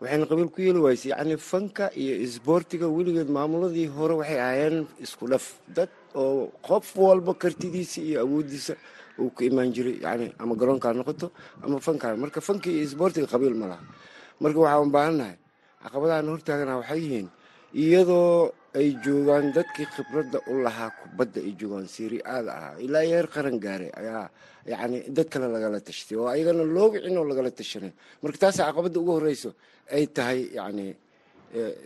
Waxayna 0.00 0.26
qabiil 0.30 0.48
ku 0.54 0.58
yeeli 0.66 0.80
wayse 0.86 1.06
yacni 1.12 1.36
fanka 1.50 1.84
iyo 2.02 2.14
isboortiga 2.26 2.86
weligeed 2.96 3.28
maamuladii 3.36 3.86
hore 3.96 4.14
waxay 4.20 4.38
ahaayeen 4.40 4.76
isku 5.04 5.24
dhaf 5.32 5.44
dad 5.76 5.90
oo 6.14 6.50
qof 6.68 6.86
walba 6.96 7.32
kartidiisa 7.42 8.00
iyo 8.08 8.16
awooddiisa 8.24 8.74
uu 9.22 9.30
ka 9.36 9.42
imaan 9.48 9.70
jiray 9.76 9.96
yani 10.06 10.26
ama 10.42 10.54
garoonkaa 10.60 10.92
noqoto 10.98 11.26
ama 11.64 11.76
fankaa 11.86 12.16
marka 12.22 12.40
fanka 12.48 12.68
iyo 12.72 12.82
isboortiga 12.88 13.26
qabiil 13.32 13.54
ma 13.60 13.66
laha. 13.72 13.82
Marka 14.42 14.58
waxaan 14.64 14.90
baahannahay 14.94 15.36
caqabadahan 15.82 16.26
hortaagana 16.32 16.72
waxay 16.80 17.00
yihiin 17.04 17.28
iyadoo 17.82 18.52
ay 18.78 18.88
joogaan 19.04 19.46
dadkii 19.56 19.86
khibradda 19.94 20.38
u 20.50 20.62
lahaa 20.66 20.90
kubadda 21.00 21.38
ay 21.46 21.52
joogaan 21.60 21.86
siri 21.94 22.18
aada 22.34 22.50
ahaa 22.58 22.74
ilaa 22.86 23.04
heer 23.10 23.26
qaran 23.34 23.56
gaare 23.64 23.88
ayaa 24.00 24.24
yacni 24.72 24.98
dad 25.16 25.28
kale 25.32 25.46
lagala 25.54 25.78
tashtay 25.86 26.16
oo 26.18 26.26
ayagana 26.34 26.62
loo 26.76 26.88
wicin 26.92 27.14
oo 27.20 27.26
lagala 27.30 27.50
tashanay 27.58 27.92
marka 28.22 28.38
taasa 28.42 28.60
caqabadda 28.68 28.98
ugu 29.02 29.12
horeyso 29.18 29.50
ay 29.96 30.04
tahay 30.16 30.40
yacni 30.58 30.86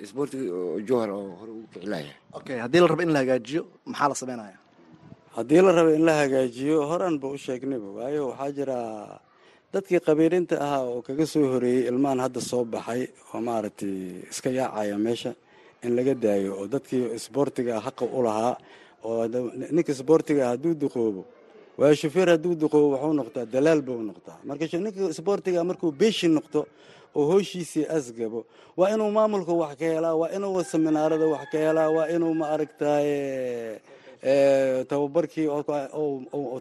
isboortiga 0.05 0.45
jowhar 0.88 1.11
oo 1.17 1.25
hore 1.41 1.51
ugu 1.57 1.67
kicilaya 1.73 2.12
okay 2.38 2.57
haddii 2.64 2.81
la 2.81 2.87
rabo 2.93 3.03
in 3.07 3.12
la 3.17 3.21
hagaajiyo 3.25 3.62
maxaa 3.91 4.09
la 4.09 4.14
sameynaya 4.23 4.57
haddii 5.38 5.62
la 5.66 5.70
rabo 5.79 5.90
in 5.98 6.05
la 6.09 6.14
hagaajiyo 6.20 6.79
horan 6.90 7.14
ba 7.22 7.27
u 7.29 7.37
sheegnayba 7.44 7.88
waayo 7.98 8.22
waxaa 8.31 8.51
jira 8.57 8.77
dadkii 9.72 10.01
qabiilinta 10.07 10.55
ahaa 10.64 10.83
oo 10.90 11.01
kaga 11.07 11.27
soo 11.33 11.44
horeeyey 11.53 11.83
ilmahan 11.90 12.20
hadda 12.24 12.40
soo 12.51 12.64
baxay 12.74 13.03
oo 13.35 13.40
maaragtay 13.46 13.94
iska 14.33 14.51
yaacaya 14.59 14.96
meesha 15.07 15.33
in 15.85 15.92
laga 15.96 16.14
daayo 16.24 16.51
oo 16.61 16.66
dadkii 16.74 17.03
isboortiga 17.18 17.74
haqa 17.87 18.05
u 18.05 18.20
lahaa 18.27 18.55
oo 19.09 19.22
ninka 19.74 19.90
isboortiga 19.96 20.42
hadduu 20.51 20.74
duqoobo 20.83 21.22
waayo 21.79 21.94
shufeer 22.01 22.29
hadduu 22.35 22.55
duqoobo 22.62 22.87
wuxuu 22.96 23.14
noqdaa 23.20 23.46
dalaal 23.55 23.81
buu 23.87 24.01
noqdaa. 24.11 24.38
Marka 24.48 24.64
ninka 24.85 25.01
isboortiga 25.14 25.61
markuu 25.68 25.90
beeshin 26.01 26.33
noqdo 26.38 26.61
oo 27.18 27.24
hooshiisii 27.31 27.85
asgabo 27.96 28.40
waa 28.79 28.90
inuu 28.94 29.11
maamulka 29.16 29.53
wax 29.62 29.72
ka 29.81 29.85
helaa 29.94 30.14
waa 30.20 30.31
inuu 30.37 30.64
seminaarada 30.72 31.27
wax 31.35 31.44
ka 31.53 31.59
helaa 31.64 31.88
waa 31.96 32.07
inuu 32.14 32.35
ma 32.40 32.46
aragtaye 32.55 33.16
tababarkii 34.88 35.46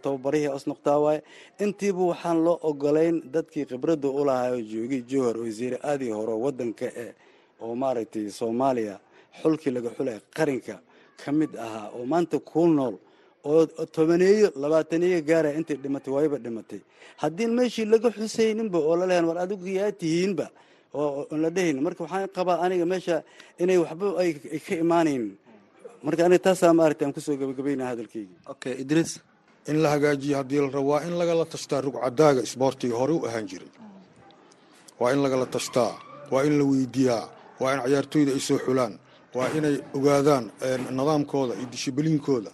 tababarihii 0.01 0.47
os 0.55 0.67
noqtaa 0.67 0.99
waaye 0.99 1.21
intiiba 1.59 2.03
waxaan 2.13 2.43
loo 2.45 2.59
ogolayn 2.69 3.21
dadkii 3.33 3.65
khibradda 3.65 4.07
u 4.09 4.25
lahaa 4.25 4.51
oo 4.51 4.61
joogay 4.61 5.01
jowhar 5.09 5.37
wasiire 5.37 5.77
aadii 5.83 6.11
hore 6.11 6.33
wadanka 6.33 6.85
e 6.85 7.07
oo 7.61 7.75
maaragtay 7.75 8.29
soomaaliya 8.29 8.99
xulkii 9.41 9.71
laga 9.71 9.89
xulay 9.97 10.19
qarinka 10.37 10.79
ka 11.23 11.31
mid 11.31 11.55
ahaa 11.55 11.89
oo 11.97 12.05
maanta 12.05 12.39
kuu 12.39 12.67
nool 12.67 12.95
oo 13.45 13.65
tobaneeyo 13.95 14.51
labaataneeyo 14.55 15.21
gaara 15.21 15.53
intay 15.53 15.77
dhimatay 15.77 16.13
waayba 16.13 16.37
dhimatay. 16.37 16.79
Haddii 17.17 17.47
meeshii 17.47 17.85
laga 17.85 18.09
xusayninba 18.11 18.77
oo 18.79 18.95
lalehan 18.95 19.25
war 19.25 19.37
adigu 19.39 19.65
yaa 19.67 19.91
tihiinba 19.91 20.49
oo 20.93 21.25
la 21.31 21.49
dhehayn 21.49 21.81
marka 21.81 22.03
waxaan 22.03 22.29
qabaa 22.29 22.59
aniga 22.61 22.85
meesha 22.85 23.23
inay 23.57 23.77
waxba 23.77 24.17
ay 24.21 24.33
ka 24.67 24.75
imaanaynin 24.75 25.33
marka 26.05 26.21
aniga 26.25 26.43
taasaa 26.47 26.73
maaragtay 26.79 27.05
aan 27.07 27.13
ku 27.17 27.21
soo 27.25 27.35
gabagabaynaa 27.41 27.87
hadalkeygi 27.91 28.35
okay 28.53 28.73
idriis 28.83 29.11
in 29.71 29.77
la 29.83 29.89
hagaajiyo 29.95 30.35
haddii 30.39 30.61
la 30.65 30.69
rabo 30.77 30.89
waa 30.93 31.01
in 31.07 31.13
lagala 31.21 31.43
tashtaa 31.53 31.81
rugcadaaga 31.85 32.41
isboortiga 32.47 32.95
hore 33.01 33.13
u 33.17 33.25
ahaan 33.27 33.45
jiray. 33.51 33.71
Waa 34.99 35.11
in 35.13 35.19
lagala 35.25 35.45
tashtaa 35.55 35.91
waa 36.33 36.43
in 36.47 36.53
la 36.59 36.63
weydiiyaa 36.71 37.23
waa 37.61 37.71
in 37.75 37.79
cayaartooyda 37.85 38.31
ay 38.37 38.39
soo 38.47 38.59
xulaan 38.65 38.93
waa 39.37 39.47
inay 39.57 39.75
ogaadaan 39.97 40.45
nidaamkooda 40.97 41.53
iyo 41.59 41.67
dishibiliinkooda 41.73 42.51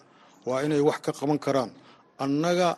waa 0.50 0.60
inay 0.66 0.82
wax 0.90 0.98
ka 1.06 1.12
qaban 1.20 1.40
karaan. 1.46 1.72
Annaga 2.24 2.70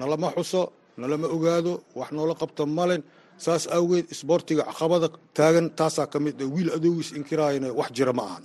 nalama 0.00 0.28
xuso 0.36 0.62
nalama 1.00 1.26
ogaado 1.36 1.72
wax 1.98 2.10
noola 2.16 2.34
qabta 2.40 2.62
malen 2.78 3.02
saas 3.44 3.64
awgeed 3.76 4.06
isboortiga 4.14 4.62
caqabada 4.68 5.08
taagan 5.38 5.66
taasaa 5.78 6.06
ka 6.12 6.18
mid 6.24 6.36
wiil 6.54 6.70
adoogiis 6.76 7.10
inkiraayana 7.18 7.68
wax 7.80 7.88
jira 7.96 8.12
ma 8.18 8.22
ahan 8.28 8.44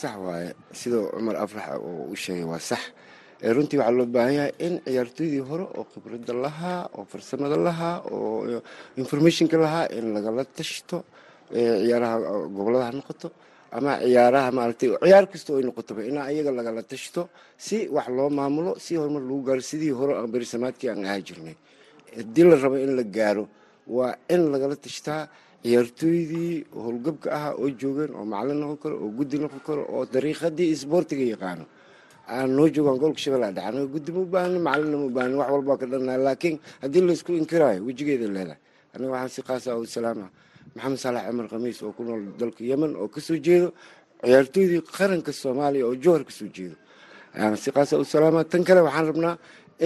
sax 0.00 0.14
waaye 0.24 0.50
sidoo 0.80 1.04
cumar 1.14 1.36
afrax 1.44 1.68
oo 1.88 2.04
u 2.12 2.16
sheegay 2.22 2.44
waa 2.52 2.58
sax. 2.70 2.82
Runtii 3.54 3.78
waxaa 3.80 3.96
loo 3.98 4.06
baahan 4.14 4.34
yahay 4.38 4.52
in 4.66 4.74
ciyaartooydii 4.86 5.42
hore 5.48 5.64
oo 5.78 5.84
khibradda 5.92 6.32
lahaa 6.44 6.80
oo 6.96 7.04
farsamada 7.12 7.56
lahaa 7.66 7.96
oo 8.10 8.60
informationka 9.02 9.56
lahaa 9.64 9.86
in 9.98 10.06
lagala 10.14 10.42
tashto 10.56 10.96
ciyaaraha 11.52 12.16
gobollada 12.56 12.84
ha 12.88 12.92
noqoto 12.98 13.28
ama 13.76 13.92
ciyaaraha 14.04 14.48
maaragtay 14.56 14.88
ciyaar 15.04 15.26
kasta 15.32 15.48
oo 15.52 15.58
ay 15.60 15.64
noqotoba 15.68 16.00
inaa 16.10 16.30
iyaga 16.34 16.50
lagala 16.58 16.82
tashto 16.92 17.22
si 17.64 17.76
wax 17.96 18.06
loo 18.16 18.28
maamulo 18.38 18.70
si 18.84 18.92
horumar 19.00 19.22
lagu 19.28 19.40
gaaro 19.48 19.60
sidii 19.70 19.92
hore 19.98 20.12
aan 20.18 20.30
berisamaadkii 20.34 20.88
aan 20.92 21.02
ahaa 21.06 21.20
jirnay. 21.26 21.56
Haddii 22.16 22.44
la 22.50 22.56
rabo 22.62 22.76
in 22.84 22.92
la 22.98 23.02
gaaro 23.16 23.44
waa 23.96 24.14
in 24.34 24.42
lagala 24.52 24.76
tashtaa 24.84 25.22
ciyaartooydii 25.62 26.52
howlgabka 26.84 27.28
ahaa 27.36 27.54
oo 27.62 27.68
joogeen 27.80 28.12
oo 28.18 28.24
macalin 28.32 28.58
noqon 28.62 28.78
karo 28.82 28.96
oo 29.04 29.10
guddi 29.18 29.36
noqon 29.42 29.60
karo 29.66 29.82
oo 29.94 30.02
dariiqadii 30.14 30.68
isboortiga 30.74 31.24
yaqaano 31.34 31.64
aan 32.34 32.50
noo 32.56 32.66
joogaan 32.74 32.98
gobolka 33.00 33.20
shabeellaha 33.24 33.52
dhexe 33.56 33.68
anaga 33.70 33.86
guddi 33.94 34.10
ma 34.14 34.20
u 34.20 34.26
baahni 34.34 34.58
macalina 34.66 34.96
ma 35.00 35.04
u 35.06 35.10
baahni 35.16 35.34
wax 35.40 35.48
walbaa 35.54 35.76
ka 35.80 35.86
dhannahay 35.92 36.20
laakiin 36.26 36.56
haddii 36.82 37.02
laysku 37.08 37.30
inkiraayo 37.40 37.80
wejigeeda 37.86 38.26
leedahay 38.36 38.58
aniga 38.94 39.10
waxaan 39.14 39.30
si 39.34 39.40
qaasa 39.48 39.70
u 39.82 39.86
salaama 39.86 40.26
maxamed 40.74 40.98
saalax 41.04 41.24
cumar 41.30 41.46
khamiis 41.52 41.78
oo 41.86 41.92
ku 41.96 42.02
nool 42.06 42.22
dalka 42.40 42.62
yemen 42.70 42.92
oo 43.02 43.08
ka 43.14 43.20
soo 43.20 43.36
jeedo 43.46 43.68
ciyaartooydii 44.24 44.80
qaranka 44.96 45.32
soomaaliya 45.42 45.84
oo 45.86 45.94
jowhar 46.04 46.24
ka 46.24 46.30
soo 46.38 46.48
jeedo. 46.56 46.76
Si 47.62 47.70
qaasa 47.72 47.96
u 47.98 48.04
salaama. 48.04 48.44
Tan 48.44 48.62
kale 48.64 48.80
waxaan 48.86 49.06
rabnaa 49.10 49.34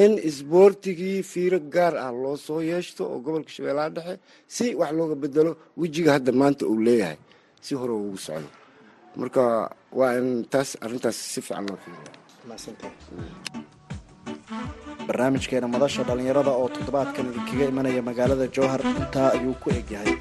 in 0.02 0.12
isboortigii 0.30 1.18
fiiro 1.32 1.58
gaar 1.74 1.94
ah 2.04 2.10
loo 2.22 2.36
soo 2.46 2.60
yeeshto 2.70 3.02
oo 3.12 3.18
gobolka 3.24 3.50
shabeellaha 3.56 3.90
dhexe 3.96 4.14
si 4.54 4.64
wax 4.80 4.90
looga 4.98 5.16
bedelo 5.22 5.52
wejiga 5.80 6.10
hadda 6.16 6.32
maanta 6.40 6.62
uu 6.72 6.78
leeyahay 6.86 7.18
si 7.64 7.72
hore 7.80 7.92
ugu 8.00 8.18
socdo. 8.26 8.48
Marka 9.20 9.42
waa 9.98 10.12
in 10.20 10.28
taas 10.52 10.70
arrintaas 10.84 11.16
si 11.32 11.40
fiican 11.46 11.64
loo 11.70 11.78
fiiriya 11.84 12.12
barnaamijkeena 15.08 15.68
madasha 15.74 16.02
dhallinyarada 16.08 16.50
oo 16.60 16.68
toddobaadkan 16.74 17.24
idinkaga 17.30 17.64
imanaya 17.72 18.02
magaalada 18.08 18.46
jowhar 18.56 18.80
intaa 19.00 19.28
ayuu 19.36 19.54
ku 19.62 19.68
egyahay 19.78 20.12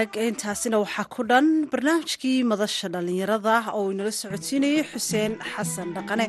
waa 0.00 0.06
hagaag 0.06 0.28
intaasina 0.32 0.78
waxaa 0.80 1.04
ku 1.14 1.22
dhan 1.30 1.46
barnaamijkii 1.72 2.44
madasha 2.50 2.88
dhallinyarada 2.94 3.56
oo 3.78 3.90
inala 3.92 4.10
socodsiinayay 4.22 4.84
xuseen 4.92 5.32
xasan 5.52 5.88
dhaqane. 5.96 6.26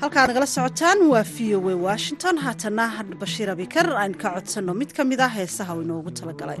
Halkaad 0.00 0.28
nagala 0.30 0.46
socotaan 0.56 0.98
waa 1.12 1.22
v 1.34 1.54
o 1.56 1.58
a 1.70 1.74
washington. 1.86 2.34
Haatana 2.44 2.86
bashiir 3.20 3.48
abikar 3.54 3.86
aan 3.94 4.14
ka 4.22 4.28
codsanno 4.34 4.72
mid 4.80 4.90
ka 4.96 5.02
mid 5.10 5.20
ah 5.26 5.30
heesaha 5.38 5.72
uu 5.76 5.84
inoogu 5.86 6.10
talagalay 6.18 6.58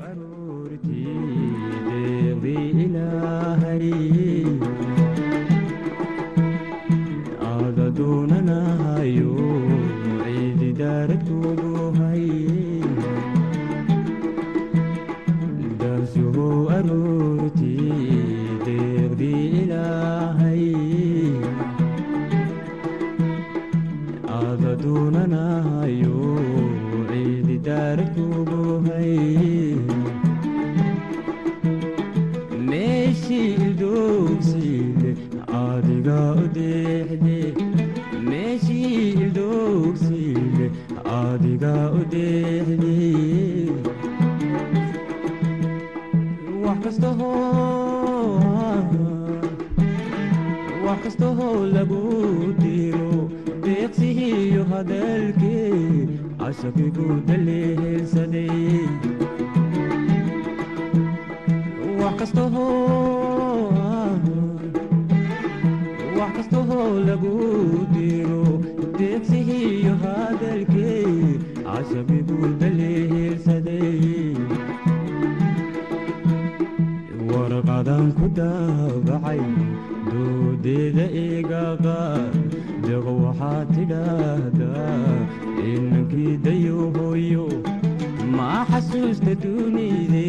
kastaoo 51.14 51.58
lagu 51.74 52.00
diiro 52.62 53.10
deeqsihiiyo 53.64 54.62
hadalkii 54.72 55.80
casabigu 56.40 57.06
leehelsaday 57.46 58.58
kastaoo 62.20 62.68
warqadan 77.30 78.06
ku 78.18 78.26
daabacay 78.38 79.40
deda 80.64 81.04
eegaaga 81.22 81.94
deeqo 82.84 83.12
waxaad 83.22 83.72
tidhaahdaa 83.76 85.16
inankii 85.72 86.36
dayo 86.44 86.86
hooyo 86.94 87.44
maa 88.36 88.62
xasuusta 88.70 89.34
duunayde 89.42 90.22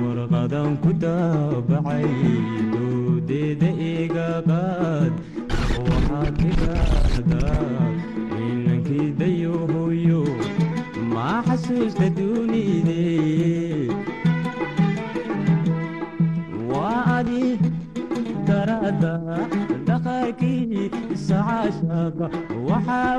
warqadan 0.00 0.68
ah, 0.72 0.80
ku 0.86 0.90
daabacay 1.04 2.08
doodeeda 2.74 3.70
eegaaqaad 3.90 5.12
deeqo 5.54 5.80
waxaad 5.90 6.34
tidhaahdaa 6.42 7.88
inankii 8.50 9.08
dayo 9.22 9.54
hooyo 9.72 10.22
maa 11.14 11.38
xasuusta 11.50 12.10
waa 22.16 23.16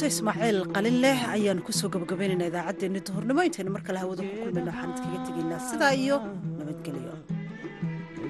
muuse 0.00 0.12
ismaaciil 0.16 0.58
qalin 0.74 0.96
leh 1.04 1.18
ayaanu 1.34 1.60
ku 1.66 1.72
soo 1.78 1.88
gabagabaynayna 1.94 2.46
idaacaddeenni 2.50 3.00
duhurnimo. 3.06 3.42
Intaynu 3.48 3.70
mar 3.76 3.82
kale 3.86 3.98
hawada 4.02 4.22
ku 4.28 4.34
kulmayno 4.42 4.70
waxaan 4.72 4.90
idkaga 4.96 5.18
tegaynaa. 5.26 5.60
Sidaa 5.70 5.92
iyo 6.02 6.16
nabadgelyo 6.58 7.14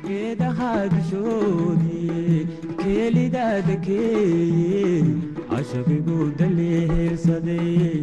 geedaha 0.06 0.70
dushoodii 0.94 2.38
keelidaada 2.82 3.76
keeye 3.86 5.04
cashaqigu 5.50 6.18
daleelsaday 6.38 8.02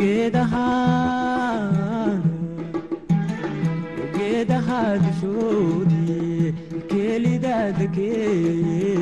geedaha 0.00 0.66
geedaha 4.16 4.80
dushoodii 5.04 6.54
keelidaada 6.92 7.86
keeye 7.96 8.94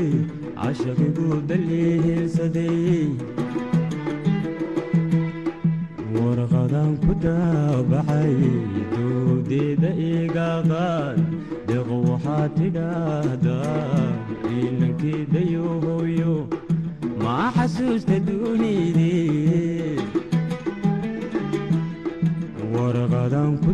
maa 17.24 17.48
xasuusta 17.56 18.16
duunidee 18.26 19.96
warqadan 22.74 23.50
ku 23.64 23.70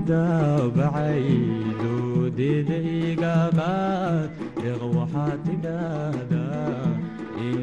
waxaa 4.99 5.35
tidhaahdaa 5.53 6.38